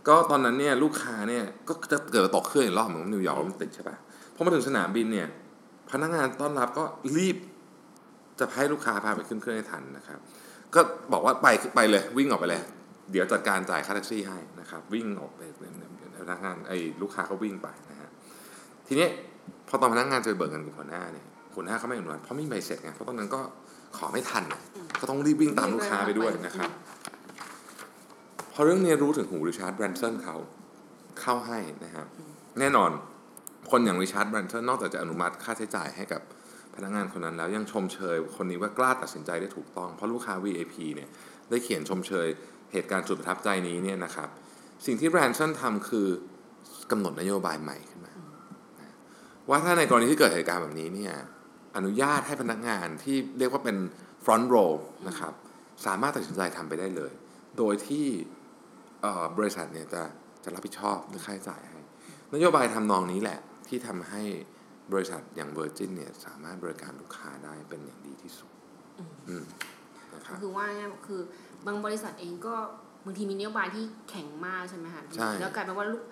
[0.07, 3.97] ก็ตอนนั้นเนี่ยลูกค้าเนี่ยก็จะเกิดตกเครื่องอีกรอบเหมือนนิวยอร์กมันติดใช่ปะ
[4.35, 5.27] พอมาถึงสนามบินเนี่ย
[5.91, 6.83] พนักงานต้อนรับก็
[7.17, 7.37] รีบ
[8.39, 10.19] จะให้ลูกค้าพาไปขึ้นเครื่องให้ทันนะครับ
[10.75, 12.61] ก็บอกว่าไปไปเลยวิ่งออกไปเลย
[13.11, 15.41] เดี๋ยวจัดการจ่ายค่าแท็กซี่ให้นะครับ วิ่งออกไป
[16.23, 18.09] พนักงานไอ้ลูกค้าก็วิ่งไปนะฮะ
[18.87, 19.07] ทีนี้
[19.67, 23.41] พอตอนพนักงานจะไปเบิกเงินกับหัวหน้าเนี่ยหัวหน้าเขาไม่อนุญาตเพราะไม่มีใบเสร็จไงเพราะตอนนั้นก็
[23.97, 24.61] ขอไม่ทันน่ะ
[24.99, 26.69] ก็ต้องรีบวิ่งตามลูกค้าไปด้วยนะครับ
[28.53, 30.35] พอเรื่องนี้รู้ถึงหูริชาร์ดแบรนสันเขา
[31.21, 32.07] เข้าให้นะครับ
[32.59, 32.91] แน่นอน
[33.71, 36.21] คนอย่างริชาร์ดแบรนสันนอกจากจะอนุมัติค่าใช้จ่ายให้กับ
[36.75, 41.09] พนักงานคนนั้นแล้วยังชมเชยคนนี้ว่ากล้าตัดสินใจได้ถูกต้อง เพราะลูกค้า VIP เนี่ย
[41.49, 42.27] ได้เขียนชมเชย
[42.73, 44.29] เหตุการณ์สุดประทับใจนี้เนี่ยนะครับ
[44.85, 46.07] สิ่งที่แบรนสันทำคือ
[46.91, 48.12] กำหนดนโยบายใหม่ขึ้นมา
[49.49, 51.13] ว่าถ้าในกรณีที่เกิดเหตุการณ์แบบนี้เนี่ย
[51.75, 53.77] อนุญาตให้พนักงานที่เรียกว่าเป็น
[54.25, 54.71] front row
[55.07, 55.33] นะครับ
[55.85, 57.11] สามารถตัดสินใจทำไปได้เลย
[57.57, 58.05] โดยที่
[59.01, 60.01] เอ่อบริษัทเนี่ยจะ
[60.43, 61.79] จะรับผิดชอบหรือค่าใช้จ่ายให้
[62.33, 64.23] นโยบายทำนองนี้แหละที่ทำให้
[64.93, 68.49] บริษัทอย่าง Virgin เนี่ยสามารถบริการลูกค้าได้เป็นอย่างดีที่สุด
[69.29, 69.43] อืม
[70.13, 71.21] นะครับคือว่าง่ายๆคือ
[71.65, 72.55] บางบริษัทเองก็
[73.05, 76.03] บางทีมีนโยบายที่แข็งมากใช่ไหมคะใช่แล้วกลายเป็นว่าลูก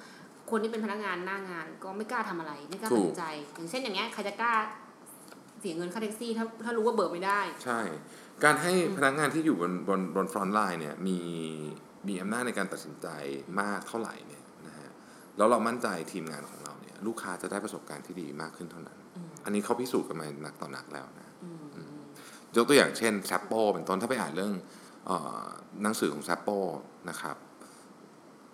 [0.52, 3.24] คนที่เป็นพนักงานหน้างานก็ไม่กล้าทำอะไร ไม่กล้าถูตัดกสินใจ
[3.56, 4.54] อย่างเช่นอย่างเงี้ยใครจะกล้า
[5.60, 7.80] เสียเงินค่าแท็กซี่ถ้าถ้ารู้ว่าเบิกไม่ได้ ใช่
[8.44, 11.20] การให้พนักงานที่อยู่บนบนบน frontline เนี่ยมี
[12.08, 13.08] มีอำนาจในการตัดสินใจ
[13.62, 14.90] มากเท่าไหร่เนี่ยนะฮะ
[15.38, 21.92] แล้วเรามั่นใจทีมงานของเราเนี่ย ลูกค้าจะได้ประสบการณ์ที่ดีมากขึ้นเท่านั้นอืมอันนี้เขาพิสูจน์กันมาหนักต่อหนักแล้วนะอืมอืม
[22.56, 24.54] ยกตัวอย่างเช่น Zappos เป็นต้นถ้าไปอ่านเรื่อง
[25.06, 25.12] เอ
[25.44, 25.48] อ
[25.84, 26.50] หนังสือของ Zappos
[27.10, 27.36] นะครับ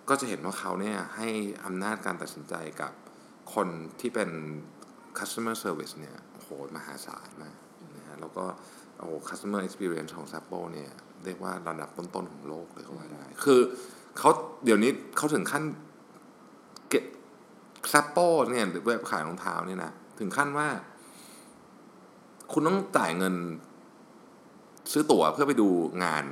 [0.08, 1.28] ก็จะเห็นว่าเขาเนี่ยให้
[1.64, 2.92] อำนาจการตัดสินใจกับ
[3.54, 3.68] คน
[4.00, 4.30] ที่เป็น
[5.18, 7.56] customer service เนี่ยโหมหาศาลมาก
[7.96, 8.44] นะฮะแล้วก็
[8.98, 10.90] โอ้โห customer experience ของ a p p o เนี่ย
[11.24, 13.60] เรียกว่าระดับต้นๆของโลกเลยก็ว่าได้ คือ
[14.18, 14.30] เขา
[14.64, 15.62] เดี๋ยวนี้เขาถึงขั้น
[16.88, 17.04] เก็บ
[17.92, 20.68] s a p p o เนี่ยหรือเว็บขายรองเท้าเนี่ยนะถึงขั้นว่า
[22.52, 23.34] คุณต้องจ่ายเงิน
[24.92, 25.68] ซื้อตั๋วเพื่อไปดู
[26.04, 26.24] งาน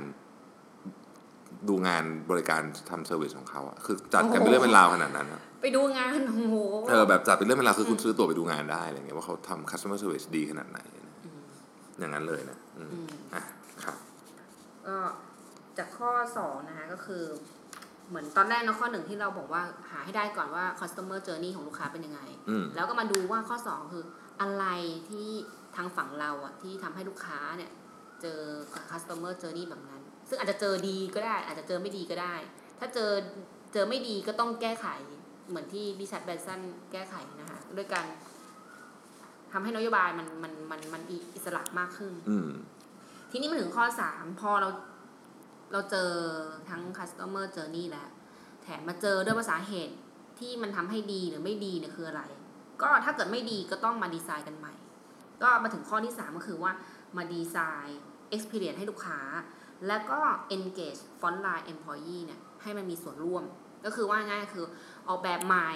[1.69, 6.55] ดูงานบริการทำ service ของเขาอะคือจัดกันเป็นเรื่องเป็นราวขนาดนั้นอะไปดูงานโอ้โห
[6.89, 11.15] เออแบบจัดเป็นเรื่องเป็นราวคือคุณซื้อตั๋วไปดูงานได้อะไรเงี้ยว่าเขาทำ customer service ดีขนาดไหนนะ
[11.99, 13.43] อย่างนั้นเลยนะอืมอืมอะ
[13.83, 13.95] ครับ
[14.87, 14.97] ก็
[15.77, 17.23] จากข้อสองนะคะก็คือ
[18.09, 24.03] เหมือนตอนแรกเนอะข้อหนึ่งที่เราบอกว่าหาให้ได้ก่อนว่า customer journey ของลูกค้าเป็นยังไงอืมแล้วก็มาดูว่าข้อสองคือ
[24.41, 24.65] อะไร
[25.09, 25.29] ที่
[25.75, 27.71] ทางฝั่งเราอะที่ทำให้ลูกค้าเนี่ย
[28.21, 28.39] เจอ
[28.91, 29.96] customer journey แบบนั้น
[30.29, 32.35] ซึ่งอาจจะเจอดีก็ได้ อาจจะเจอไม่ดีก็ได้
[32.79, 33.11] ถ้าเจอ
[33.73, 34.87] เจอไม่ดีก็ต้องแก้ไข
[35.49, 36.61] เหมือนที่ดิชัดแบนสัน
[36.91, 38.05] แก้ไขนะคะด้วยการ
[39.51, 41.01] ทำให้นโยบายมันมันมันมัน
[41.35, 42.49] อิสระมากขึ้น อืม
[43.31, 44.69] ทีนี้มาถึงข้อสามพอเรา
[45.71, 46.11] เราเจอ
[46.69, 48.09] ทั้ง customer journey แล้ว
[48.63, 49.95] แถมมาเจอด้วยว่าสาเหตุ
[50.39, 52.23] ที่มันทำให้ดีหรือไม่ดีเนี่ยคืออะไร
[52.81, 54.73] ก็ถ้าเกิดไม่ดีก็ต้องมาดีไซน์กันใหม่
[55.41, 56.71] ก็มาถึงข้อที่สามก็คือว่า
[57.17, 57.99] มาดีไซน์
[58.35, 59.19] experience ให้ลูกค้า
[59.87, 60.19] แล้วก็
[60.55, 63.43] engage frontline employee เนี่ยให้มันมีส่วนร่วม
[63.85, 64.65] ก็คือว่าง่ายคือ
[65.07, 65.71] ออกแบบใหม่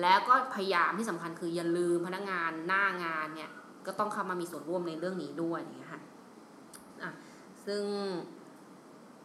[0.00, 3.50] แล้วก็พยายามที่สำคัญคืออย่าลืมพนักงานหน้างานเนี่ย
[3.86, 6.02] ก็ต้องเข้ามามีส่วนร่วมในเรื่องนี้ด้วยอย่างเงี้ยค่ะ
[7.02, 7.10] อะ
[7.66, 7.82] ซึ่ง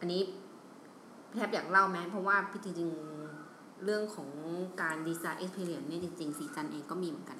[0.00, 0.22] อันนี้
[1.36, 4.30] แทบอยากเล่าไหมเพราะว่าพี่จริงๆเรื่องของ
[4.82, 7.38] การดีไซน์ experience เนี่ยจริงๆสีจันเองก็มีเหมือนกัน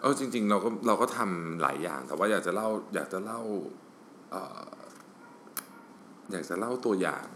[0.00, 3.40] เออจริง ๆ เราก็เราก็ทำหลายอย่าง แต่ว่าอยากจะเล่าอยากจะเล่า
[4.30, 4.81] เอ่อ
[6.32, 7.26] อยากจะเล่าตัวอย่าง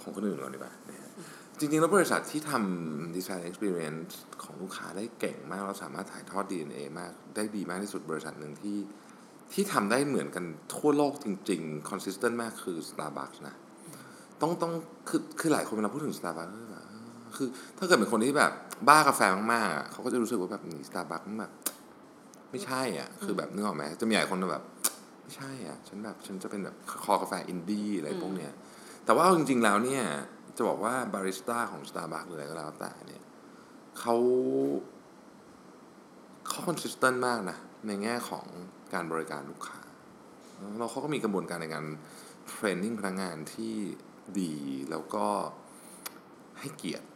[0.00, 0.74] ของคนอื่นก่อนดีกว่า
[1.58, 8.78] จริงๆ แล้วบริษัทที่ทำดีไซน์ experience ของลูกค้าได้เก่งมากเราสามารถถ่ายทอด DNA มากได้ดีมากที่สุดบริษัทหนึ่งที่
[9.52, 13.54] ที่ทำได้เหมือนกันทั่วโลกจริง ๆ consistent มากคือ Starbucks นะ
[14.40, 14.72] ต้องต้อง
[15.08, 16.86] คือคือหลายคนเวลาพูดถึง Starbucks ก็แบบ
[17.36, 18.52] คือ ถ้าเกิดเป็นคนที่แบบ
[18.88, 19.20] บ้ากาแฟ
[19.52, 21.52] มากๆอะเขาก็จะรู้สึกว่าแบบ Starbucks แบบ
[22.50, 24.64] ไม่ใช่อะ คือแบบนึกออกไหมจะมีหลายคนแบบ
[25.36, 28.52] ใช่อะฉันแบบฉันจะเป็นแบบคอกาแฟอินดี้อะไรพวกเนี้ย
[29.04, 30.04] แต่ว่าเอาจริงๆแล้วเนี่ย
[30.56, 33.22] จะบอกว่าบาริสต้าของ Starbucks หรืออะไรก็แล้วแต่เนี่ย
[33.98, 34.16] เขา
[36.48, 38.46] เขาคอนสิสเทนต์มากนะ ในแง่ของ
[38.94, 39.80] การบริการลูกค้า
[40.78, 41.84] แล้วเขาก็มีกระบวนการในการ
[42.48, 43.74] เทรนนิ่งพนักงานที่
[44.40, 44.54] ดี
[44.90, 45.26] แล้วก็
[46.60, 47.06] ให้เกียรติ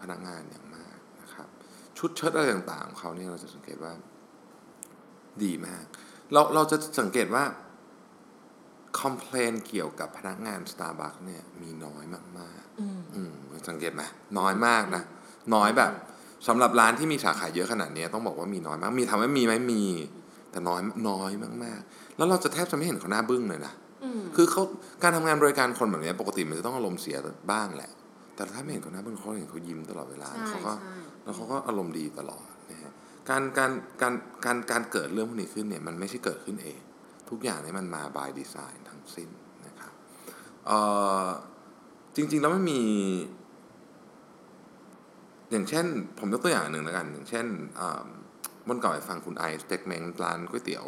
[0.00, 1.48] พนักงานอย่างมากนะครับ
[1.98, 3.92] ชุดเชิดอะไรต่างๆของเขาเนี่ยเราจะสังเกตว่า
[5.42, 5.84] ดีมาก
[6.32, 7.44] เราเราจะสังเกตว่า
[9.00, 12.04] คอมเพลนเกี่ยวกับพนักงาน Starbucks เนี่ยมีน้อย
[12.38, 13.32] มากๆอืมอืม
[13.68, 14.02] สังเกตไหม
[14.38, 15.02] น้อยมากนะ
[15.54, 15.92] น้อยแบบ
[16.48, 19.84] สำหรับร้านที่มีสาขาเยอะขนาดนี้ต้องบอกว่ามีน้อยมาก มีทำให้มีไหมมี
[20.50, 21.30] แต่น้อยน้อย
[21.64, 23.72] มากๆ แล้วเราจะแทบจะไม่เห็นเขาหน้าบึ้งเลยนะ
[24.04, 24.62] อืมคือเขา
[25.02, 27.16] การทำงานบริการคนแบบนี้ปกติมันจะต้องอารมณ์เสีย
[27.52, 27.90] บ้างแหละ
[28.34, 32.49] แต่ถ้าไม่เห็นเขาหน้าบึ้งเขาเห็นเขายิ้มตลอดเวลาใช่เขาก็ใช่แล้วเขาก็อารมณ์ดีตลอดนะฮะ
[33.28, 36.78] การการการการการเกิดเรื่องพวกนี้ขึ้นเนี่ยมันไม่ใช่เกิดขึ้นเอง
[37.30, 39.28] ทุกอย่างนี่มันมา by design ทั้งสิ้น
[39.66, 39.92] นะครับ
[40.66, 40.70] เอ
[41.24, 41.28] อ
[42.16, 42.82] จริงๆแล้วไมันมี
[45.50, 45.86] อย่างเช่น
[46.18, 47.46] ผมยกตัวอย่างหนึ่งแล้วกัน อย่างเช่น
[47.80, 48.06] อ่า
[48.68, 50.86] วันก่อนไปฟังคุณไอสเต็กเมงร้านก๋วยเตี๋ยว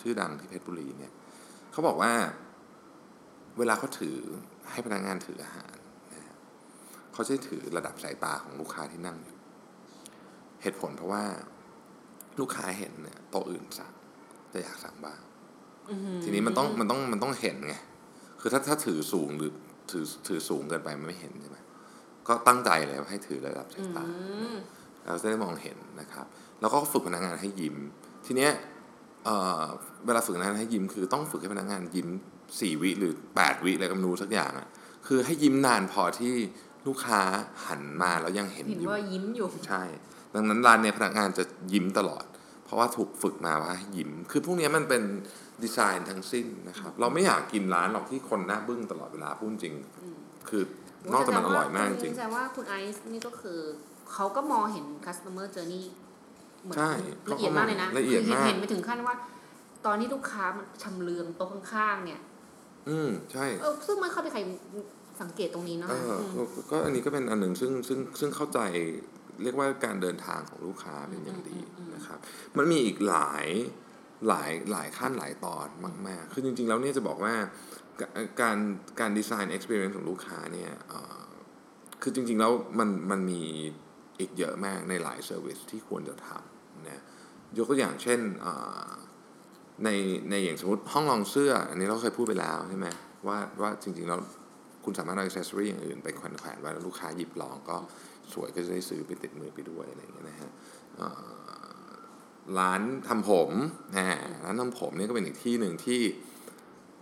[0.00, 1.12] ชื่อดังที่เพชรบุรีเนี่ย
[1.72, 2.12] เขาบอกว่า
[3.58, 4.18] เวลาเขาถือ
[4.70, 5.74] ให้พนักงานถืออาหาร
[6.12, 6.36] นะ
[7.12, 9.36] เขาจะถือระดับสายตาของลูกค้าที่นั่งอยู่
[10.62, 11.24] เหตุผลเพราะว่า
[12.40, 13.92] ลูกค้าเห็นเนี่ยโต๊ะอื่นสั่ง
[14.52, 15.18] จะอยากสั่งบ้าง
[15.90, 17.74] อืมทีนี้มันต้องมันต้องมันต้องเห็นไง
[18.40, 19.50] คือถ้าถ้าถือสูงหรือ
[19.90, 21.58] ถือถือสูงเกินไปมันไม่เห็นใช่ไหม
[22.28, 24.56] ก็ตั้งใจเลยว่าให้ถือระดับสายตาอืม
[25.04, 26.26] เราจะได้มองเห็นนะครับ
[26.60, 27.76] แล้วก็ฝึกพนักงานให้ยิ้ม
[28.26, 28.52] ทีเนี้ย
[29.24, 29.64] เอ่อ
[30.06, 32.08] เวลาฝึกพนักงานให้ยิ้ม คือต้องฝึกให้พนักงานยิ้ม
[32.60, 34.68] สี่วิหรือแปดวิอะไรก็ไม่รู้สักอย่างอะ
[35.06, 36.32] คือให้ยิ้มนานพอที่
[36.86, 37.20] ลูกค้า
[37.66, 39.82] หันมาแล้วยังเห็นเห็นอยู่ว่ายิ้มอยู่ใช่
[40.34, 42.24] ดังนั้นร้านเนี้ยพนักงานจะยิ้มตลอด
[42.64, 45.02] เพราะว่าถูกฝึกมาว่าให้ยิ้ม คือพวกเนี้ยมันเป็น
[45.62, 49.74] ดีไซน์ทั้งสิ้นนะครับ เราไม่อยากกินร้านหรอกที่คนหน้าบึ้งตลอดเวลาพูดจริง
[50.48, 50.62] คือ
[51.12, 53.58] นอกจากมันอร่อยมากจริงแสดงว่าคุณไอซ์นี่ก็คือ
[54.12, 55.84] เขาก็มองเห็น customer journey
[56.62, 56.90] เหมือนใช่
[57.32, 59.14] ละเอียดมากเลยนะละเอียดมากเห็นไปถึงขั้นว่า
[59.86, 62.20] ตอนที่ลูกค้ามันชำเลืองโต๊ะข้างๆเนี่ย
[62.88, 64.40] อืมใช่เออซึ่งไม่ค่อยมีใคร
[65.22, 68.60] สังเกตตรงนี้เนาะเออมก็ก็อันนี้ก็เป็นอันหนึ่งซึ่งซึ่งซึ่งเข้าใจ
[69.42, 72.18] เรียกว่าการเดินทางของลูกค้าเป็นอย่างดีอืมอืมอืมนะครับ
[72.56, 73.46] มันมีอีกหลาย
[74.28, 75.68] หลายหลายขั้นหลายตอน
[76.08, 77.34] มาก ๆ คือจริง ๆ แล้วเนี่ยจะบอกว่า
[78.40, 78.58] การ
[79.00, 81.22] การดีไซน์ experience ของลูกค้าเนี่ยเอ่อ
[82.02, 83.42] คือจริง ๆ แล้วมันมันมี
[84.18, 87.02] อีกเยอะมากในหลายเซอร์วิสที่ควรจะทำนะ
[87.56, 88.52] ยกตัวอย่างเช่นเอ่
[88.86, 88.88] อ
[89.84, 89.88] ใน
[90.30, 92.88] ในอย่างสมมติห้องลองเสื้อ อันนี้เราเคยพูดไปแล้วใช่ไหม
[93.26, 94.20] ว่าว่าจริงๆแล้ว
[94.84, 97.76] คุณสามารถเอาอิเซอรี่อย่างอื่นไปแขวนแขวนไว้แล้วลูกค้าหยิบลองก็
[98.34, 100.50] สวยก็จะได้ซื้อไปติดมือไปด้วยอะไรอย่างเงี้ยนะฮะ
[100.96, 101.08] เอ่
[101.88, 101.92] อ
[102.58, 103.50] ร้านทำผม
[103.96, 104.06] นะ
[104.44, 106.00] ร้านทำผมเนี่ยก็เป็นอีกที่หนึ่งที่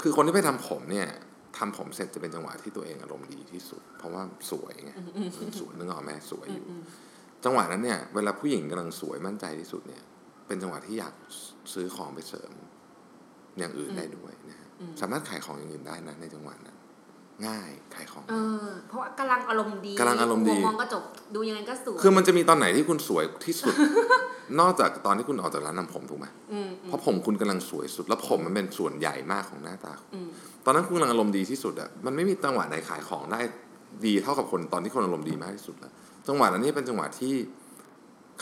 [0.02, 1.08] คือคนที่ไปทำผมเนี่ย
[1.58, 4.92] ทำผมเสร็จจะเป็นจังหวะที่ตัวเองอารมณ์ดีที่สุด เพราะว่าสวยไง
[5.40, 6.66] มันสวยนึกออกไหมสวยอยู่
[7.44, 10.02] จังหวะนั้นเนี่ยเวลาผู้หญิงกำลังสวยมั่นใจที่สุดเนี่ย
[10.46, 11.14] เป็นจังหวะที่อยาก
[11.74, 12.50] ซื้อของไปเสริม
[13.58, 14.68] อย่างอื่นได้ด้วยนะฮะ
[15.00, 16.79] สามารถขายของอย่างอื่นได้นะในจังหวะนั้นม
[17.46, 23.74] ง่ายขายของ เออ เพราะว่ากำลังอารมณ์ดีกำลังอารมณ์ดีหัวมองกระจกดูยังไงก็สวยคือมันจะมีตอนไหนที่คุณสวยที่สุด
[24.60, 30.28] นอกจากตอนที่คุณออกจากร้านทำผมถูกไหมอืมเพราะผมคุณกำลังสวยสุด แล้วผมมันเป็นส่วนใหญ่มากของหน้าตาคุณอืม
[30.64, 33.40] ตอนนั้นคุณกำลังอารมณ์ดีที่สุดอะมันไม่มีจังหวะไหนขายของได้
[34.06, 35.92] ดีเท่ากับคนตอนที่คนอารมณ์ดีมากที่สุดแล้ว
[36.28, 37.34] จังหวะนั้นนี่เป็นจังหวะที่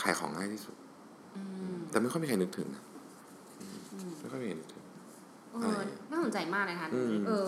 [0.01, 0.75] ขายของง่ายที่สุด
[1.37, 1.41] อื
[1.75, 2.83] มแต่ไม่ค่อยมีใครนึกถึงนะ
[4.21, 4.83] ไม่ค่อยมีใครนึกถึง
[5.61, 5.81] เออ
[6.11, 7.45] น่าสนใจมากเลยค่ะอืมเออ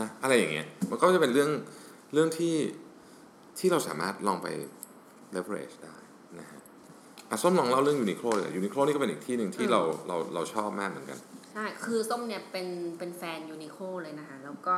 [0.00, 1.50] นะอะไรอย่างเงี้ยมันก็จะเป็นเรื่อง
[2.12, 2.54] เรื่องที่
[3.58, 4.48] ที่เราสามารถลองไป
[5.34, 5.96] leverage ได้
[6.38, 6.60] นะฮะ
[7.30, 11.18] อะส้มลองเล่าเรื่อง UNIQLO เลย UNIQLO นี่ก็เป็นอีกที่หนึ่งที่เราเราเราชอบมากเหมือนกัน
[11.52, 12.66] ใช่ คือส้มเนี่ยเป็น
[12.98, 14.76] เป็นแฟน UNIQLO เลยนะคะ แล้วก็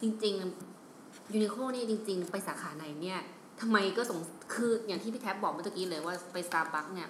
[0.00, 3.20] จริงๆ UNIQLO นี่จริง ๆ ไปสาขาไหนเนี่ย
[3.60, 4.18] ทำไมก็สง
[4.54, 7.08] คืออย่างที่พี่แท็บบอกเมื่อกี้เลยว่าไป Starbucks เนี่ย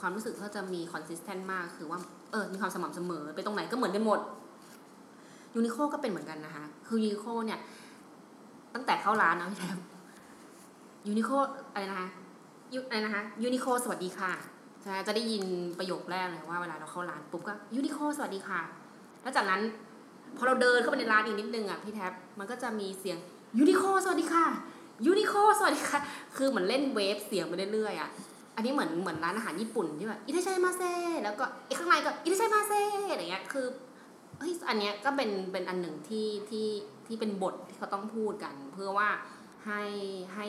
[0.00, 1.98] ความรู้สึกเขาจะมี consistent มากคือว่า
[2.30, 4.20] เออมีความสม่ำเสมอไปตรงไหนก็เหมือนกันหมด
[5.54, 7.58] UNIQLO ก็เป็นเหมือนกันนะคะ คือ UNIQLO เนี่ย
[8.74, 9.78] ตั้งแต่เข้าร้านนะพี่แท็บ
[11.06, 11.30] UNIQLO
[11.72, 12.08] อะไรนะคะ
[12.74, 14.32] ยูอะไรนะคะ UNIQLO สวัสดีค่ะ
[14.82, 15.44] ใช่จะได้ยิน
[15.78, 18.60] ประโยคแรกเลยว่าเวลาเราเข้าร้านปุ๊บก็ UNIQLO สวัสดีค่ะ
[19.22, 19.60] แล้วจากนั้น
[20.36, 23.18] พอเราเดินเข้าไปในร้านอีกนิดนึงอะพี่แท็บมันก็จะมีเสียง
[23.58, 24.46] UNIQLO สวัสดีค่ะ
[25.06, 26.00] UNIQLO สวัสดีค่ะ
[26.36, 28.10] คือเหมือนเล่น wave เสียงไปเรื่อยๆอะ
[28.56, 33.66] อันนี้เหมือนเหมือนร้านอาหารญี่ปุ่นที่แบบ いらっしゃいませ แล้วก็อีกข้างในก็ いらっしゃいませ อะไรเงี้ยคือ
[34.40, 36.68] เฮ้ยอันเนี้ยก็เป็นเป็นอันหนึ่งที่ที่
[37.06, 39.08] ที่เป็นบทที่เขาต้องพูดกัน เพื่อว่า
[39.66, 39.82] ให้
[40.34, 40.46] ให้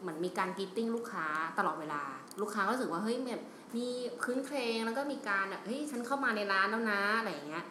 [0.00, 1.26] เหมือนมีการ greeting ลูกค้า
[1.58, 2.02] ตลอดเวลา
[2.40, 3.42] ลูกค้าก็รู้สึกว่าเฮ้ยแบบ
[3.76, 3.86] มี
[4.22, 7.64] ครื้นเครงแล้วก็มีการแบบเฮ้ยฉันเข้ามาในร้านแล้วนะอะไรอย่างเงี้ย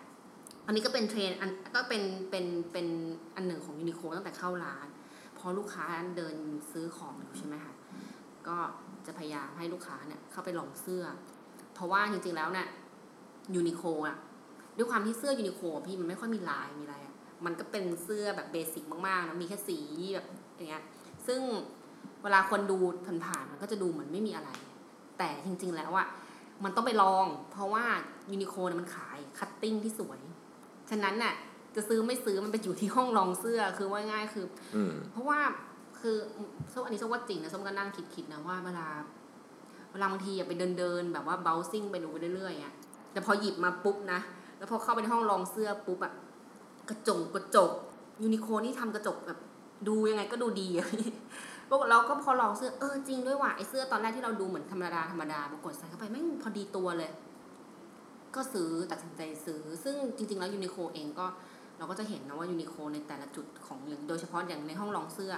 [0.65, 2.88] อันนี้ก็เป็นเทรนด์อันก็เป็นเป็นเป็น
[3.36, 4.88] อันหนึ่งของ Uniqlo ตั้งแต่เข้าร้าน
[5.38, 5.86] พอลูกค้า
[6.17, 6.36] เดิน
[6.71, 7.73] ซื้อของอยู่ใช่ไหมคะ
[8.47, 8.58] ก็
[9.06, 11.06] จะพยายามให้ลูกค้าเนี่ยเข้าไปลองเสื้อ
[11.73, 12.67] เพราะว่าจริงๆแล้วเนี่ย
[13.56, 14.17] Uniqlo อะ
[14.77, 19.79] ด้วยความที่เสื้อ Uniqlo อะพี่มันไม่ค่อยมีลายมีอะไรอะมันก็เป็นเสื้อแบบ basic มากๆนะมีแค่สี
[20.13, 20.83] แบบอย่างเงี้ย
[21.27, 21.41] ซึ่ง
[22.23, 22.77] เวลาคนดู
[23.25, 24.49] ผ่านๆมันก็จะดูเหมือนไม่มีอะไร
[25.17, 26.07] แต่จริง ๆ แล้วอะ
[26.63, 27.85] มันต้องไปลอง เพราะว่า
[28.32, 30.19] Uniqlo เนี่ยมันขาย cutting ที่สวย
[30.89, 31.33] ฉะนั้นน่ะ
[31.75, 35.39] จะซื้อไม่ซื้อมันไปอยู่ที่ห้องลองเสื้อคือว่าง่ายคืออืมเพราะว่า
[35.99, 36.17] คือ
[36.73, 38.87] ส้มอันนี้ส้มว่าจริงนะส้มก็นั่งคิดๆนะว่าเวลา
[39.91, 42.73] เวลาบางทีอะไปเดินเดินๆแบบว่า browsing ไปดูไปเรื่อยๆอะ
[43.11, 44.19] แต่พอหยิบมาปุ๊บนะ
[44.58, 46.13] แล้วพอเข้าไปในห้องลองเสื้อปุ๊บอะ
[46.89, 47.72] กระจกกระจก
[48.23, 49.39] Uniqlo นี่ทำกระจกแบบ
[49.88, 50.88] ดูยังไงก็ดูดีอะ
[51.70, 57.12] ปรากฏเราก็พอลองเสื้อเออจริงด้วยว่ะไอเสื้อตอนแรกที่เราดูเหมือนธรรมดาธรรมดาปรากฏใส่เข้าไปแม่งพอดีตัวเลย
[58.36, 61.26] ก็ซื้อตัดสินใจซื้อ ซึ่งจริง ๆ แล้วยูนิโคเองก็
[61.78, 65.34] เราก็จะเห็นนะว่ายูนิโคในแต่ละจุดของอย่างโดยเฉพาะอย่างในห้องลองเสื้อ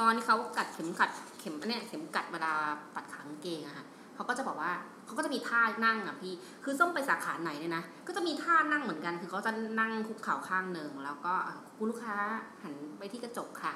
[0.00, 2.52] ตอนที่เขากัดเข็มขัดเข็มเนี่ยเข็มกัดเวลา
[2.94, 4.72] ปัดขากางเกงอะค่ะ เขาก็จะบอกว่า
[5.06, 6.32] เขาก็จะมีท่านั่งอะพี่
[6.64, 11.34] คือส้มไปสาขาไหนเนี่ยนะ ก็จะมีท่านั่งเหมือนกัน คือเขาจะนั่งคุกเข่าข้างหนึ่ง แล้วก็
[11.76, 12.16] คุณลูกค้า
[12.62, 13.74] หันไปที่กระจกค่ะ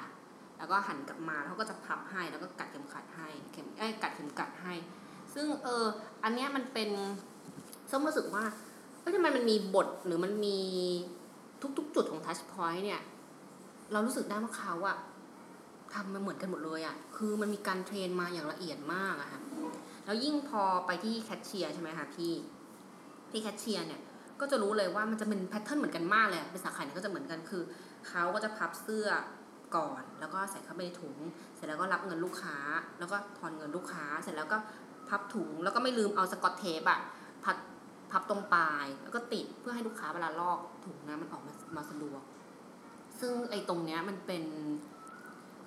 [0.57, 4.73] แล้วก็หันกลับมาแล้วเขาก็จะพับให้ แล้วก็กัดเข็มขัดให้ เข็มเอ้กัดเข็มกัดให้
[5.33, 5.85] ซึ่งเออ
[6.23, 6.89] อันเนี้ยมันเป็น
[7.91, 8.43] ส้มรู้สึกว่า
[9.01, 10.57] เอ้ยทำไมมันมีบทหรือมันมี
[11.77, 13.01] ทุกๆ จุดของ touchpoint เนี่ย
[13.91, 14.97] เรารู้สึกได้ว่าเขาอะ
[15.93, 19.41] ทำมาเหมือนกันหมดเลยอะคือมันมีการ train มาอย่างละเอียดมากอะค่ะ
[20.07, 22.33] แล้วยิ่งพอไปที่แคชเชียร์ใช่ไหมคะพี่
[23.31, 24.01] ที่แคชเชียร์เนี่ย
[24.39, 27.63] ก็จะรู้เลยว่ามันจะเป็น pattern เหมือนกันมากเลยเป็นสาขาไหนก็จะเหมือนกันคือ
[28.07, 29.09] เขาก็จะพับเสื้อ
[29.75, 31.17] ก่อน แล้วก็ใส่เข้าไปในถุง
[31.55, 32.57] เสร็จแล้วก็รับเงินลูกค้า
[32.99, 34.57] แล้วก็ทอนเงินลูกค้า เสร็จแล้วก็
[35.09, 36.99] พับถุงแล้วก็ไม่ลืมเอาสกอตเทปอะ
[37.43, 37.57] พับ
[38.11, 42.21] พับตรงปลาย แล้วก็ติดเพื่อให้ลูกค้าเวลาลอกถุงนะมันออกมามาสะดวก
[43.19, 44.43] ซึ่งไอ้ตรงเนี้ยมันเป็น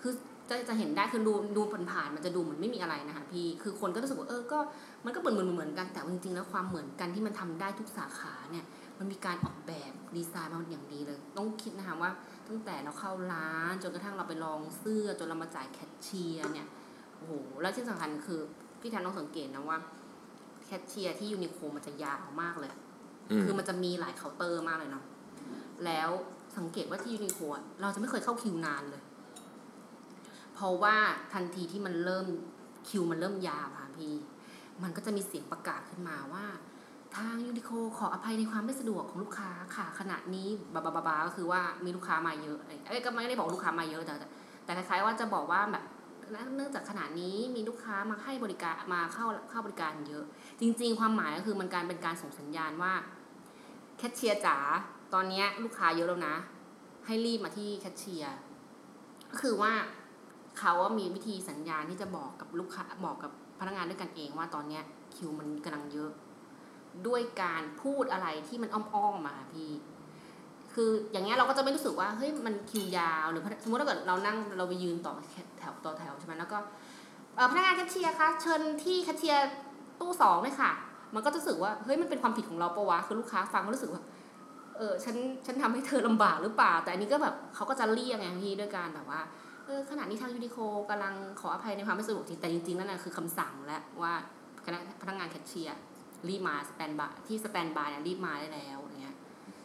[0.00, 0.12] คือ
[0.50, 4.58] จะจะเห็นได้คือดูดูผ่านๆมันจะดูเหมือนไม่มีอะไรนะคะพี่คือคนก็รู้สึกว่าเออก็
[5.04, 8.64] มันก็เหมือนเหมือนเหมือนกันแต่ว่าจริงๆแล้วความเหมือนกันที่มันทำได้ทุกสาขาเนี่ย
[8.98, 12.10] มันมีการออกแบบดีไซน์มาอย่างดีเลย ต้องคิดนะคะว่า
[12.48, 16.68] ตั้งแต่เราเข้าร้านจนกระทั่งเราไปลองเสื้อจนเรามาจ่ายแคชเชียร์เนี่ย
[17.16, 17.32] โอ้โห
[17.62, 18.40] แล้วที่สำคัญคือ
[18.80, 19.78] พี่แทนต้องสังเกตนะว่า
[20.64, 22.70] แคชเชียร์ที่ Uniqlo มันจะยาวมากเลย
[23.30, 25.04] อืมคือมันจะมีหลายเคาน์เตอร์มากเลยเนาะ
[25.84, 26.10] แล้ว
[26.58, 29.02] สังเกตว่าที่ Uniqlo อะเราจะไม่เคยเข้าคิวนานเลย
[30.61, 30.96] เพราะว่า
[31.35, 32.27] ทันทีที่มันเริ่ม
[32.88, 34.14] คิวมันเริ่มยาวค่ะพี่
[34.83, 36.44] มันก็จะมีเสียงประกาศขึ้นมาว่า
[37.16, 44.14] ทาง Uniqloขออภัยในความไม่สะดวกของลูกค้าค่ะขณะนี้บาบาบาบาก็คือว่ามีลูกค้ามาเยอะไรเอ้ยก็ไม่ได้บอกลูกค้ามาเยอะแต่
[44.64, 45.85] แต่คล้ายๆว่าจะบอกว่าแบบ
[46.57, 50.25] เนื่องจากขณะนี้มีลูกค้ามาให้บริการมาเข้าเข้าบริการเยอะ
[50.61, 52.92] จริง ๆ ความหมายก็คือมันการเป็นการส่งสัญญาณว่า
[53.99, 54.57] แคชเชียร์จ๋า
[55.14, 56.37] ตอนนี้ลูกค้าเยอะแล้วนะ
[57.07, 58.37] ให้รีบมาที่แคชเชียร์
[59.31, 59.73] ก็คือว่า
[60.58, 64.82] เขาว่ามีวิธีสัญญาณที่จะบอกกับลูกค้าบอกกับพนักงานด้วยกันเองว่าตอนเนี้ย
[65.14, 66.10] คิวมันกำลังเยอะ
[67.06, 69.70] ด้วยการพูดอะไรที่มันอ้อมๆมาพี่
[70.74, 75.14] คืออย่างเงี้ยเราก็จะไม่รู้สึกว่าเฮ้ยมันคิวยาวหรือสมมติถ้าเกิดเรานั่งเราไปยืนต่อ
[75.58, 76.58] แถวต่อแถวใช่ไหมแล้วก็
[77.50, 79.50] พนักงานแคชเชียร์คะเชิญที่แคชเชียร์
[80.00, 80.70] ตู้สองเลยค่ะ
[81.14, 84.02] มันก็จะรู้สึกว่าเฮ้ยมันเป็นความผิดของเราปะวะคือลูกค้าฟังก็รู้สึกว่า
[84.76, 89.20] เออฉันฉันทำให้เธอลำบากหรือเปล่า แต่อันนี้ก็แบบเขาก็จะเรียกไงพี่ด้วยการแบบว่า
[89.70, 90.57] ออขณะนี้ทาง Uniqlo
[90.90, 94.12] กำลังขออภัยในความไม่สะดวกจริงแต่จริงๆนั่นนะคือคำสั่งแล้วว่า
[94.64, 95.78] คณะพนักงานแคชเชียร์
[96.28, 99.16] รีบมา standby ที่ standby เนี่ยรีบมาได้แล้วอย่างเงี้ย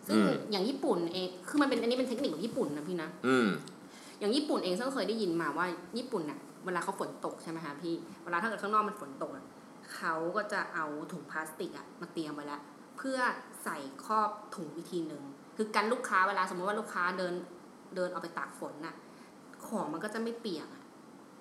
[0.07, 0.17] ซึ่ง
[0.51, 3.09] อย่างญี่ปุ่นเองคือมันเป็นอันนี้เป็นเทคนิคของญี่ปุ่นนะพี่นะ
[4.19, 5.65] อย่างญี่ปุ่นเองซึ่งเคยได้ยินมาว่า
[5.97, 9.31] ญี่ปุ่นน่ะเวลาเขาฝนตกใช่ไหมคะพี่เวลาถ้าเกิดข้างนอกมันฝนตก
[9.95, 12.61] เขาก็จะเอาถุงพลาสติกอะมาเตรียมไว้แล้ว
[12.97, 13.19] เพื่อ
[13.63, 15.23] ใส่ครอบถุงอีกทีหนึ่ง
[15.57, 17.33] คือกันลูกค้าเวลาสมมติว่าลูกค้าเดิน
[17.95, 18.95] เดินเอาไปตากฝนน่ะ
[19.69, 20.84] ของมันก็จะไม่เปียกอะ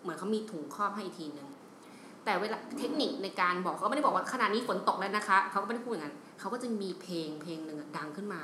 [0.03, 1.49] เหมือนเขามีถุงครอบให้อีกทีหนึ่ง
[2.25, 8.43] แต่เวลาเทคนิคในการบอกเขาไม่ได้บอกว่าขนาดนี้ฝนตกแล้วนะคะเขาก็ไม่ได้พูดอย่างนั้นเขาก็จะมีเพลงเพลงหนึ่งอะดังขึ้นมา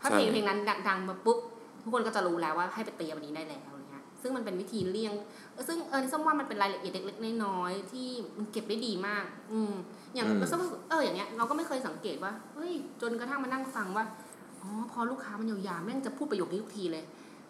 [0.00, 1.38] ถ้าใช่เพลงเพลงนั้นดังดังมาปุ๊บ
[1.82, 5.14] ทุกคนก็จะรู้แล้วว่าให้ไปเตรียมอันนี้ได้แล้วอะไรเงี้ยซึ่งมันเป็นวิธีเลี่ยง
[5.52, 9.72] เออซึ่งเออส้มว่ามันเป็นรายละเอียดเล็กๆน้อยๆที่มันเก็บได้ดีมาก อืม
[10.14, 14.04] อย่างอืมส้มเอออย่างเงี้ยเราก็ไม่เคยสังเกตว่าเฮ้ยจนกระทั่งมานั่งฟังว่า
[14.62, 17.04] อ๋อพอลูกค้ามันยาวๆแม่งจะพูดประโยคนี้ทุกทีเลย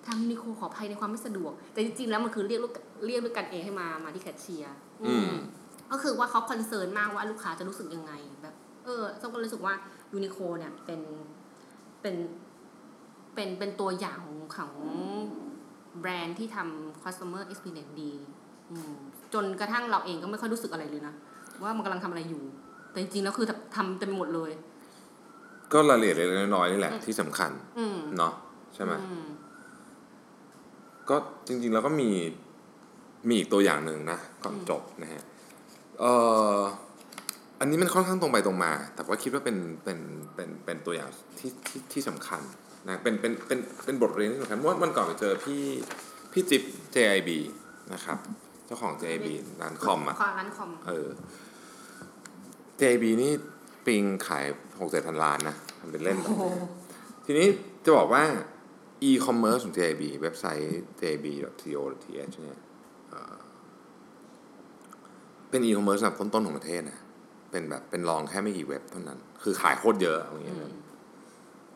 [0.06, 2.72] ทาง Uniqlo ขออภัยในความไม่สะดวก แต่จริงๆแล้วมันคือเรียกลูก
[3.06, 5.32] เรียกด้วยกันเองให้มามาที่แคชเชียร์อือืมม
[5.92, 9.74] ก็คือว่าเขา concern มากว่าลูกค้าจะรู้สึกยังไง แบบ เออส้มก็รู้สึกว่า
[10.12, 11.00] Uniqlo เนี่ยเป็น
[12.02, 12.16] เป็น
[13.34, 14.74] เป็นเป็นตัวอย่างของของ
[16.00, 18.12] แบรนด์ที่ทำ customer experience ดี
[18.70, 18.92] อืม
[19.34, 21.14] จนกระทั่งเราเองก็ไม่ค่อยรู้สึกอะไรเลยนะ
[21.62, 22.42] ว่ามันกำลังทำอะไรอยู่
[22.90, 24.52] แต่จริงๆแล้วคือทำเต็มไปหมดเลย
[25.72, 28.32] ก็รายละเอียดเล็กๆน้อยๆนี่แหละอืมที่สำคัญอืมเนาะ
[28.74, 29.26] ใช่ไหมอืม
[31.11, 32.11] ก็จริงๆแล้วก็มี
[33.29, 35.23] มีอีกตัวอย่างหนึ่งนะก่อนอืมจบนะฮะ
[36.01, 36.12] เอ่
[36.59, 36.61] อ
[37.61, 39.99] อันนี้มันค่อนข้างตรงไปตรงมา แต่ว่าคิดว่าเป็นเป็น
[40.35, 42.40] เป็นเป็นตัวอย่างที่ที่ที่สำคัญ
[42.88, 45.62] นะเป็นเป็นเป็นเป็นบทเรียนที่สำคัญเมื่อวันก่อนไปเจอพี่
[46.33, 46.62] พี่จิ๊บ
[46.94, 47.31] JIB
[47.92, 48.18] นะครับ
[48.66, 49.27] เจ้าของ JIB
[49.61, 51.09] ร้านคอมอะคอร้านคอมเออ
[52.81, 53.33] JIB นี่
[53.87, 54.44] ปิงขาย
[54.81, 56.44] หกเจ็ดพันล้านนะทำเป็นเล่นไปโอ้โห
[57.25, 57.46] ทีนี้
[57.85, 58.23] จะบอกว่า
[59.08, 62.58] e-commerce ของ JIB เว็บไซต์ jib.co.th เนี่ย
[63.10, 63.36] เอ่อ
[65.50, 66.98] เป็น e-commerce แบบต้นๆของประเทศนะ
[67.50, 70.72] เป็นแบบเป็นรองแค่ไม่กี่เว็บเท่านั้น คือขายโคตรเยอะเอาอย่างเงี้ยนะ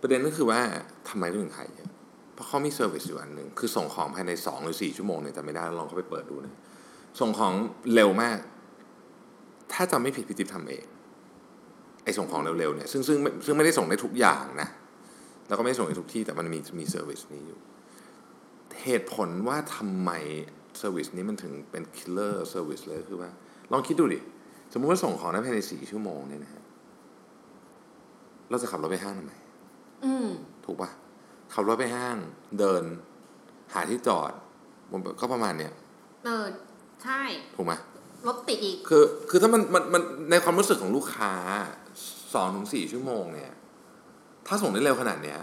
[0.00, 0.60] ประเด็นก็คือว่า
[1.08, 1.90] ทำไมถึงขายเยอะ
[2.34, 6.54] เพราะเขามี service อยู่อันหนึ่งคือส่งของภายในสองหรือสี่ชั่วโมงเนี่ยจะไม่ได้ลองเข้าไปเปิดดูนะ
[7.20, 7.52] ส่งของ
[7.94, 8.38] เร็วมาก
[9.72, 10.84] ถ้าจำไม่ผิดพี่ JIB ทำเอง
[12.04, 14.68] ไอ้ส่งของเร็วๆเนี่ยซึ่งซึ่งซึ่งไม่ได้ส่งได้ทุกอย่างนะ
[15.48, 17.59] แล้วก็ไม่ได้ส่งในทุกที่แต่มันมีมี service นี้อยู่
[18.83, 20.11] เหตุผลว่าทำไม
[20.79, 23.30] service นี้มันถึงเป็น killer service เลยคือว่า
[23.72, 24.20] ลองคิดดูดิ
[24.72, 26.62] สมมุติว่าส่งของได้ภายในสี่ชั่วโมงเนี่ยนะฮะ
[28.50, 29.35] เราจะขับรถไปห้างทำไม
[30.04, 30.28] อืม
[30.64, 30.90] ถูกปะ
[31.54, 32.16] ขับรถไปห้าง
[32.59, 32.83] เดิน
[33.72, 34.33] หาที่จอด
[34.92, 35.72] มันก็ประมาณเนี้ย
[36.24, 36.44] เออ
[37.04, 37.20] ใช่
[37.57, 37.72] ถูกไหม
[38.26, 41.35] รถติดอีก คือ คือถ้ามันมันมันในความรู้สึกของลูกค้า
[42.35, 43.52] สองถึงสี่ชั่วโมงเนี่ย
[44.46, 45.38] ถ้าส่งได้เร็วขนาดเนี้ย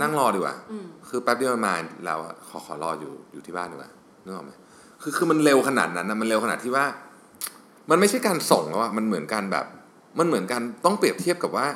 [0.00, 3.90] นั่งรอดีกว่าอืมคือแป๊บเดียวมันมาแล้วอะขอขอรออยู่อยู่ที่บ้านดีกว่า
[4.24, 4.52] นึกออกไหม
[5.02, 6.84] คือคือมันเร็วขนาดนั้นนะมันเร็วขนาดที่ว่า
[7.90, 9.66] มันไม่ใช่การส่งแล้วอะมันเหมือนการแบบ
[10.18, 11.66] มันเหมือนกันต้องเปรียบเทียบกับว่า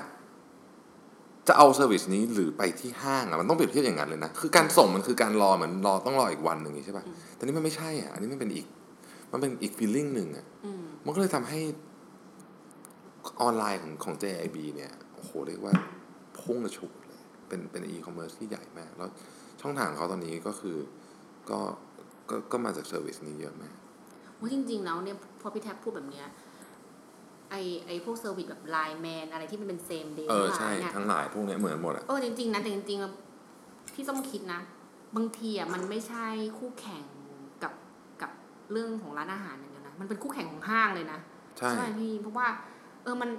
[1.49, 8.67] จะเอา service นี้หรือไปที่ห้างอะมันต้องเปรียบเทียบอย่างนั้นเลยนะ คือการส่งมันคือการรอเหมือนรอต้องรออีกวันหนึ่งอย่างนี้ใช่ปะแต่นี่มันไม่ใช่อะ อันนี้มันเป็นอีก
[9.33, 11.61] มันเป็นอีก feeling หนึ่งอะอืมมันก็เลยทำให้
[13.41, 15.75] ออนไลน์ของของ JIB เนี่ย โอ้โหเรียกว่า
[16.47, 19.09] พุ่งกระฉูดเลย เป็นเป็นอีคอมเมิร์ซที่ใหญ่มาก แล้ว
[19.61, 20.77] ช่องทางเขาตอนนี้ก็คือ
[21.51, 21.59] ก็
[22.31, 23.75] ก็ก็มาจาก service นี้เยอะมาก
[24.41, 26.27] ว่าจริง ๆ แล้วเนี่ยพอพี่แท็บพูดแบบเนี้ย
[27.51, 27.55] ไอ
[27.87, 33.13] ไอพวก service แบบ LINE MAN อะไรที่มันเป็น same day เออใช่เนี่ยทั้งหลายพวกเนี้ยเหมือนหมดอะเออจริง ๆ นะ แต่จริงๆแล้ว
[33.95, 34.61] พี่ส้มคิดนะ
[35.17, 36.27] บางทีอะมันไม่ใช่
[36.59, 37.05] คู่แข่ง
[37.63, 37.73] กับ
[38.23, 38.31] กับ
[38.73, 41.19] เรื่องของร้านอาหารอย่างเดียวนะ มันเป็นคู่แข่งของห้างเลยนะ
[41.59, 42.47] ใช่พี่เพราะว่า
[43.05, 43.31] เออมัน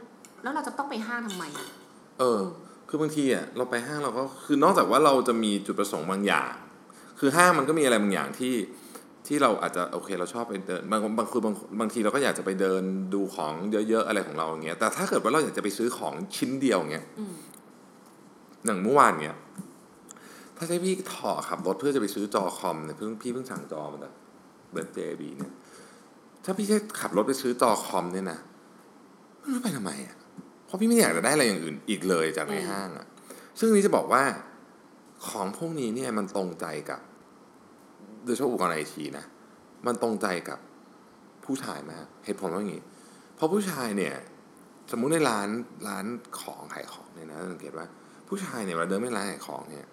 [0.43, 1.67] แล้วเราจะต้องไปห้างทำไมอะ
[2.19, 2.41] เออ
[2.89, 6.51] คือบางทีอะเราไปห้างเราก็คือนอกจากว่าเราจะมีจุดประสงค์บางอย่าง
[7.19, 8.55] คือห้างมันก็มีอะไรบางอย่างที่
[9.27, 12.81] ที่เราอาจจะโอเคเราชอบไปเดินบางบางคือบางบางทีเราก็อยากจะไปเดิน
[13.13, 17.33] ดูของเยอะๆอะไรของเราอย่างเงี้ยแต่ถ้าเกิดว่าเราอยากจะไปซื้อของชิ้นเดียวอย่างเงี้ยอืม
[18.65, 19.35] หนังเมื่อวานเนี้ย
[20.57, 24.13] ถ้าใช้พี่ถอขับรถเพื่อจะไปซื้อจอคอมเนี่ยเพิ่งพี่เพิ่งสั่งจอมาจาก
[24.71, 25.53] เบิร์ดเจบีเนี่ย
[26.43, 28.39] ถ้าพี่แค่ขับรถไปซื้อจอคอมเนี่ยนะ
[29.39, 30.15] ไม่รู้ไปทำไมอะ
[30.67, 33.07] เพราะพี่ไม่อยากจะได้อะไรอย่างอื่นอีกเลยจากในห้างอะ
[33.59, 34.23] ซึ่งนี้จะบอกว่า
[35.29, 37.01] ของพวกนี้เนี่ยมันตรงใจกับ
[38.25, 39.25] โดยเฉพาะอุปกรณ์ไอทีนะ
[39.87, 40.59] มันตรงใจกับ
[41.45, 42.83] ผู้ชายมากเหตุผลว่าอย่างนี้
[43.35, 44.15] เพราะผู้ชายเนี่ย
[44.91, 45.47] สมมุติในร้าน
[45.87, 46.05] ร้าน
[46.39, 47.85] ของขายของเนี่ยนะสังเกตว่า
[48.27, 49.85] ผู้ชายเนี่ยเวลาเดินไม่ร้านขายของเนี่ย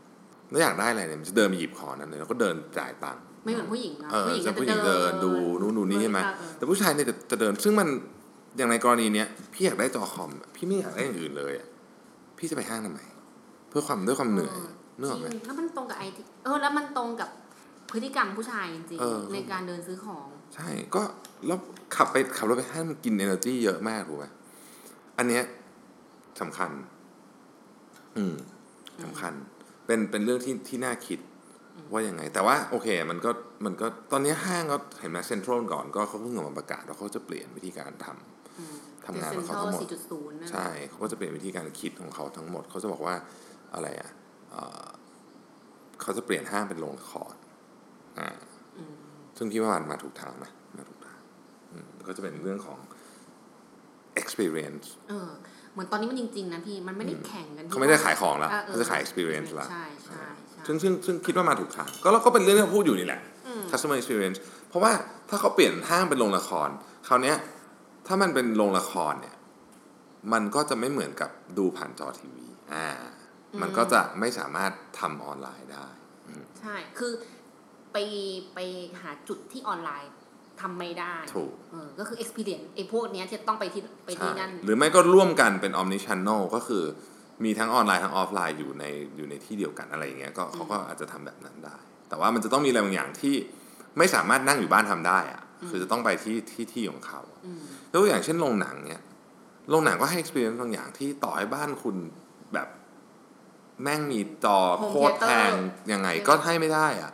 [0.50, 7.88] แล้วอยากได้อะไรเนี่ยมันจะเดินไปหยิบของนั้นเลยแล้วก็เดินจ่ายตังค์ไม่เหมือนผู้หญิงนะเออผู้หญิงจะก็ผู้หญิงเดินดูนู่นดูนี่ใช่ไหมเออแต่ผู้ชายเนี่ยจะจะเดินซึ่งมัน
[8.56, 11.68] อย่างในกรณีเนี้ยพี่อยากได้จอคอมอะพี่ไม่อยากได้อย่างอื่นเลยอะ
[12.38, 13.00] พี่จะไปห้างทำไม
[13.68, 14.56] เพื่อความด้วยความเหนื่อย
[14.98, 17.30] เนื่องไหมจริงแล้วมันตรงกับไอทีเออแล้วมันตรงกับ
[17.90, 21.02] พฤติกรรมผู้ชายจริงเออๆในการเดินซื้อของ ใช่ก็
[21.46, 21.58] แล้ว
[21.96, 24.26] ขับไปขับรถไปห้างมันกิน energy เยอะมากถูกไหม
[25.18, 25.44] อันเนี้ย
[26.40, 26.70] สำคัญ
[28.16, 28.34] อืม
[29.04, 29.32] สำคัญ
[29.86, 31.18] เป็นเป็นเรื่องที่ที่น่าคิด
[31.92, 33.30] ว่ายังไง แต่ว่าโอเค มันก็
[33.64, 38.33] มันก็ตอนนี้ห้างก็เห็นไหมเซ็นทรัลก่อนก็เขาเพิ่งออกมาประกาศว่าเขาจะเปลี่ยนวิธีการทำอืม
[39.06, 39.80] ทำงานเซ็ขอนงทรัเขาลทั้งหมด
[40.10, 43.14] 4.0นั่นใช่เขาก็จะเปลี่ยนวิธีการคิดของเขาทั้งหมด เขาจะบอกว่า
[43.74, 44.10] อะไรอะ
[44.50, 44.86] เอ่อ
[46.02, 47.34] เขาจะเปลี่ยนห้างเป็นโรงละคร
[48.18, 48.28] อ่า
[48.78, 48.94] อืม
[49.36, 51.20] ซึ่งพี่ว่ามันมาถูกทางนะมาถูกทาง
[51.72, 52.78] อืมก็จะเป็นเรื่องของ
[54.22, 55.30] experience เออ
[55.72, 64.38] เหมือนตอนนี้มันจริง ๆ นะพี่ มันไม่ได้แข่งกันที่เขาไม่ได้ขายของแล้วออออเขาจะขาย experience ละใช่ใช่ใช่ซึ่งซึ่งซึ่งคิดว่ามาถูกทาง ก็เราก็เป็นเรื่องที่เราพูดอยู่นี่แหละอืม customer experience
[64.68, 64.92] เพราะว่า
[65.28, 66.68] ถ้าเขาเปลี่ยนห้างเป็นโรงละคร
[67.08, 67.36] คราวเนี้ย
[68.06, 69.36] ถ้ามันเป็นโรงละครเนี่ย
[70.32, 72.88] มันก็จะไม่เหมือนกับดูผ่านจอทีวี อ่า
[73.60, 75.86] มันก็จะไม่สามารถทำออนไลน์ได้
[76.60, 77.12] ใช่ คือ
[77.92, 77.96] ไป
[78.54, 78.58] ไป
[79.02, 80.12] หาจุดที่ออนไลน์
[80.60, 86.84] ทำไม่ได้ ถูกเออก็คือ experience ไอ้พวกเนี้ยที่ต้องไปที่ไปที่นั่น หรือไม่ก็ร่วมกันเป็น omni channel ก็คือ
[87.44, 88.84] มีทั้งออนไลน์ทั้งออฟไลน์อยู่ใน
[89.16, 91.76] อยู่ในที่เดียวกันอะไรอย่างเงี้ยก็เขาก็อาจจะทำแบบนั้นได้
[92.08, 93.34] แต่ว่ามันจะต้องมีอะไรบางอย่างที่
[93.98, 97.60] ไม่สามารถนั่งอยู่บ้านทำได้อะ คือจะต้องไปที่ที่ที่ของเขาอืม
[97.92, 99.02] ยกตัวอย่างเช่นโรงหนังเนี่ย
[99.70, 101.96] โรงหนังก็ให้ experience บางอย่างที่ต่อให้บ้านคุณ
[102.54, 102.68] แบบ
[103.82, 107.12] แม่งมีจอ Home โคตรแพง theater ยังไงก็ให้ไม่ได้อะ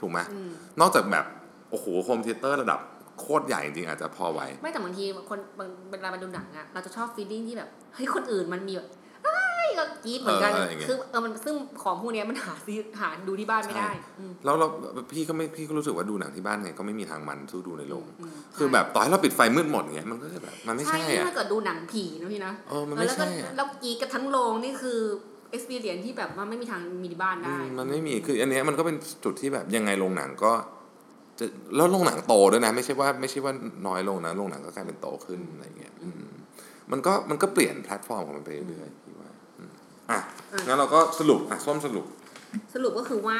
[0.00, 1.26] ถูกไหมอืมนอกจากแบบ
[1.70, 2.80] โอ้โห home theater ระดับ
[3.20, 8.99] โคตรใหญ่จริงๆอาจจะพอไหว ไม่แต่บางทีคนบางเวลาไปดูหนังอะเราจะชอบ feeling ที่แบบ เฮ้ย คนอื่นมันมีแบบเฮ้ย
[9.78, 10.52] ก็กรี๊ดเหมือนกัน
[10.88, 13.90] คือเออมันซึ่งของพวกนี้มันหาซื้อหาดูที่บ้านไม่ได้
[14.44, 14.66] แล้วเรา
[15.12, 18.04] พี่ก็ไม่พี่ก็รู้สึกว่าดูหนังที่บ้านไงก็ไม่มีทางมันสู้ดูในโรง
[18.56, 24.98] คือแบบต่อให้เราปิดไฟมืดหมดเงี้ยมันก็จะแบบมันไม่ใช่ใช่นี่อะถ้าเกิดดูหนังผีนะพี่นะเออมันไม่แล้วก็ใช่แล้วกรีดกันทั้งโรงนี่คือ
[25.56, 30.52] experience ที่แบบว่าไม่มีทางมีในบ้านได้ มันไม่มีคืออันนี้มันก็เป็นจุดที่แบบยังไงโรงหนังก็
[31.38, 31.44] จะ
[31.76, 33.52] แล้วโรงหนังโตด้วยนะไม่ใช่ว่าไม่ใช่ว่า
[33.86, 35.94] น้อยลงนะโรงหนังก็กลายเป็นโตขึ้นอะไรเงี้ย
[36.92, 38.88] มันก็มันก็เปลี่ยนแพลตฟอร์มของมันไปเรื่อย
[40.66, 42.06] งั้นเราก็สรุปอะส้มสรุป
[42.74, 43.38] สรุปก็คือว่า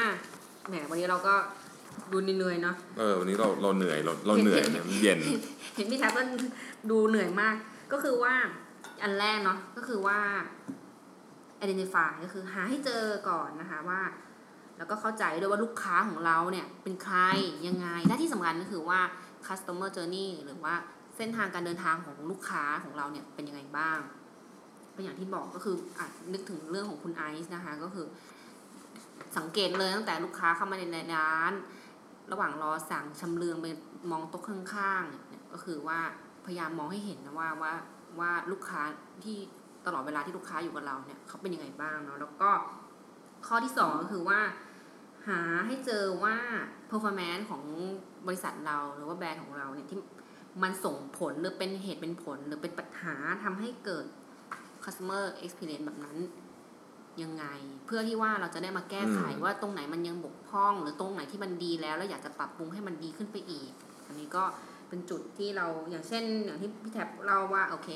[0.67, 1.35] แหมวันนี้เราก็
[2.11, 5.19] ดูเหนื่อยๆเนาะเออวันนี้เราเราเหนื่อยเราเราเหนื่อยเนี่ยมันเย็น
[5.75, 6.23] เห็นพี่แท็บก็
[6.91, 7.55] ดูเหนื่อยมาก
[7.91, 8.33] ก็คือว่า
[9.03, 10.17] อันแรกเนาะก็คือว่า
[11.63, 14.01] identify ก็คือหาให้เจอก่อนนะคะว่า
[14.77, 17.17] แล้วก็เข้าใจด้วยว่าลูกค้าของเราเนี่ยเป็นใคร
[17.67, 18.99] ยังไงและที่สำคัญก็คือว่า
[19.47, 20.73] customer journey หรือว่า
[21.17, 23.99] เส้นทางการเดินทางของลูกค้าของเราเนี่ยเป็นยังไงบ้าง
[24.95, 28.05] ก็อย่างที่บอกก็คืออะนึกถึงเรื่องของคุณไอซ์นะคะ ก็คือ
[29.37, 31.51] สังเกตเลยตั้งแต่ลูกค้าเข้ามาในร้าน
[32.31, 33.67] ระหว่างรอสั่งชำเลืองไป
[34.11, 35.99] มองโต๊ะข้างๆก็คือว่า
[36.45, 37.73] พยายามมองให้เห็นนะว่าว่า
[38.19, 38.81] ว่าลูกค้า
[39.23, 39.37] ที่
[39.85, 42.49] ตลอดเวลาที่ลูกค้าอยู่กับเราเนี่ยเขาเป็นยังไงบ้างเนาะแล้วก็
[43.47, 44.39] ข้อที่สองก็คือว่า
[45.27, 46.35] หาให้เจอว่า
[46.89, 47.63] performance ของ
[48.27, 49.99] บริษัทเราหรือว่าแบรนด์ของเราเนี่ยที่
[50.63, 54.05] มันส่งผลหรือเป็นเหตุเป็นผลหรือเป็นปัญหาทำให้เกิด
[54.85, 56.17] customer experience แบบนั้น
[57.23, 57.45] ยังไง
[57.85, 63.71] เพื่อที่ว่าเราจะได้มาแก้ไขอืมว่าตรงไหนมันยังบกพร่อง หรือตรงไหนที่มันดีแล้วแล้วอยากจะปรับปรุงให้มันดีขึ้นไปอีก
[64.07, 64.43] อันนี้ก็
[64.89, 67.89] เป็นจุดที่เราอย่างเช่น อย่างที่พี่แท็บเล่าว่าโอเค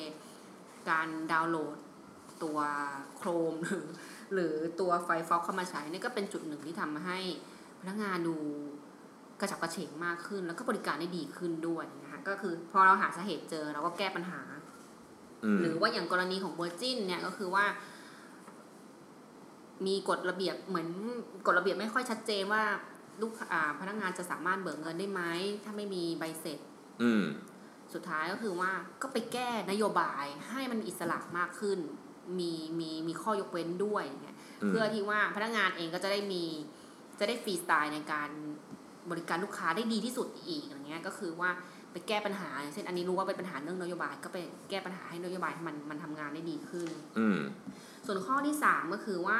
[0.89, 1.77] การดาวน์โหลด
[2.43, 2.57] ตัว
[3.19, 3.85] Chrome หรือ
[4.33, 7.19] หรือตัว Firefox เข้ามาใช้นี่ก็เป็นจุดหนึ่งที่ทำให้
[7.79, 8.35] พนักงานดู
[9.39, 14.54] กระฉับกระเฉงมากขึ้น แล้วก็บริการได้ดีขึ้นด้วยนะคะก็คือพอเราหาสาเหตุเจอเราก็แก้ปัญหาอืม
[15.61, 17.65] หรือว่าอย่างกรณีของเวอร์จินเนี่ยก็คือว่า
[19.85, 20.89] มีกฎระเบียบเหมือน
[21.45, 22.63] กฎระเบียบไม่ค่อยชัดเจนว่า
[23.21, 25.21] ลูกอ่าพนักงานจะสามารถเบิกเงินได้ไหม
[25.63, 26.59] ถ้าไม่มีใบเสร็จ
[27.03, 27.23] อืม
[27.93, 28.71] สุดท้ายก็คือว่า
[29.01, 31.79] ก็ไปแก้นโยบายให้มันอิสระมากขึ้น
[32.39, 36.43] มีมีมีข้อยกเว้นด้วยอย่างเงี้ยอืมเพื่อที่ว่าพนักงานเองก็จะได้มี
[37.19, 38.29] จะได้ฟรีสไตล์ในการ
[39.11, 41.49] บริการลูกค้าได้ดีที่สุดอีกอย่างเงี้ยก็คือว่า
[41.95, 44.37] ไปแก้ปัญหาอย่างเช่นอันนี้รู้ว่าเป็นปัญหาเรื่องนโยบาย ก็ไป
[44.69, 46.89] แก้ปัญหาให้นโยบายมันมันทำงานได้ดีขึ้น
[47.19, 47.39] อืม
[48.05, 49.39] ส่วนข้อที่สามก็คือว่า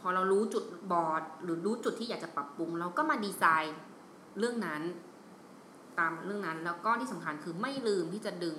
[0.00, 3.76] พอเรารู้จุดบอด หรือรู้จุดที่อยากจะปรับปรุง เราก็มาดีไซน์
[4.38, 4.82] เรื่องนั้น
[5.98, 8.56] ตามเรื่องนั้น แล้วก็ที่สำคัญคือไม่ลืมที่จะดึง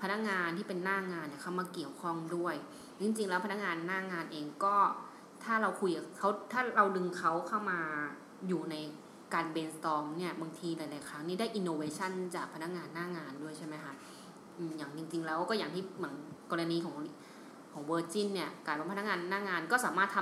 [0.00, 2.54] พนักงานที่เป็นหน้างานเนี่ยเข้ามาเกี่ยวข้องด้วย
[3.02, 4.76] จริง ๆ แล้วพนักงานหน้างานเองก็
[5.44, 7.80] ถ้าเราคุยกับเขาถ้าเราดึงเขาเข้ามา
[8.48, 8.76] อยู่ใน
[9.34, 13.92] การ brainstorm เนี่ยบางทีหลายๆครั้งนี่ได้ innovation จากพนักงานหน้างานด้วยใช่ไหมคะ
[14.58, 16.14] อืมอย่างจริง ๆ แล้วก็อย่างที่เหมือน
[16.50, 16.94] กรณีของ
[17.72, 20.18] ของ Virgin เนี่ยกลายเป็นพนักงานหน้างานก็สามารถท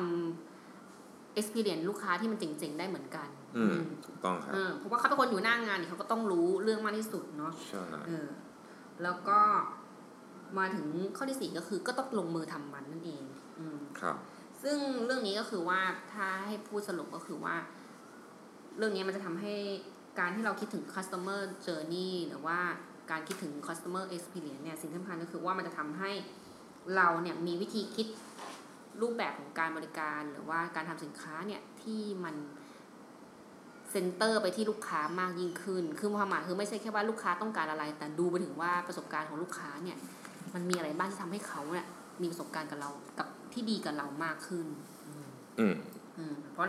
[0.63, 8.29] ำ experience ลูกค้าที่มันเจ๋งๆ ได้เหมือนกัน อืมถูกต้องครับเออเพราะว่าเขาเป็นคนอยู่หน้างานเนี่ยเขาก็ต้องรู้เรื่องมากที่สุดเนาะใช่เออ
[9.03, 9.39] แล้วก็
[10.59, 10.87] มาถึง
[11.17, 13.25] ข้อที่สี่ก็คือก็ต้องลงมือทำมันนั่นเอง
[13.59, 14.17] อืมครับ
[14.63, 15.81] ซึ่งเรื่องนี้ก็คือว่า
[16.13, 17.55] ถ้าให้พูดสรุปก็คือว่า
[18.79, 19.55] เรื่องนี้มันจะทำให้
[20.18, 22.59] การที่เราคิดถึง customer journey หรือว่า
[23.11, 26.11] การคิดถึง customer experience เนี่ยสิ่งสำคัญก็คือว่ามันจะทำให้
[26.97, 28.07] เราเนี่ยมีวิธีคิด
[29.01, 32.35] รูปแบบของการบริการหรือว่าการทำสินค้าเนี่ยที่มัน
[33.91, 39.97] เซนเตอร์ไปที่ลูกค้ามากยิ่งขึ้น คือความหมายคือไม่ใช่แค่ว่าลูกค้าต้องการอะไร แต่ดูไปถึงว่าประสบการณ์ของลูกค้าเนี่ย
[40.55, 41.87] มันมีอะไรบ้างที่ทำให้เขาเนี่ย
[42.20, 44.66] มีประสบการณ์กับเรากับที่ดีกับเรามากขึ้น
[45.59, 45.74] อืม
[46.18, 46.66] อืมเพราะ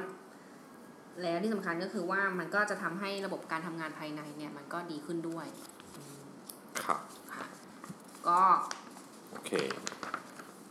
[1.24, 5.48] แล้วที่สำคัญก็คือว่ามันก็จะทำให้ระบบการทำงานภายในเนี่ย มันก็ดีขึ้นด้วย
[5.96, 6.22] อืม
[6.84, 7.00] ครับ
[7.34, 7.46] ค่ะ
[8.28, 8.42] ก็
[9.32, 9.52] โอเค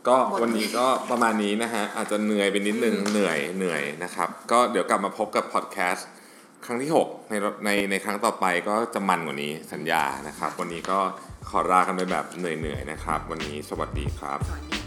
[0.07, 6.07] ก็หมดวันนี้ก็ประมาณนี้นะฮะ อาจจะเหนื่อยไปนิดนึงเหนื่อยเหนื่อยนะครับ ก็เดี๋ยวกลับมาพบกับพอดแคสต์
[6.65, 7.33] ครั้งที่ 6 ใน
[7.65, 10.99] ในในครั้งต่อไปก็จะมันกว่านี้สัญญานะครับ วันนี้ก็
[11.49, 14.78] ขอลากันไปแบบเหนื่อยๆนะครับ วันนี้สวัสดีครับสวัสดี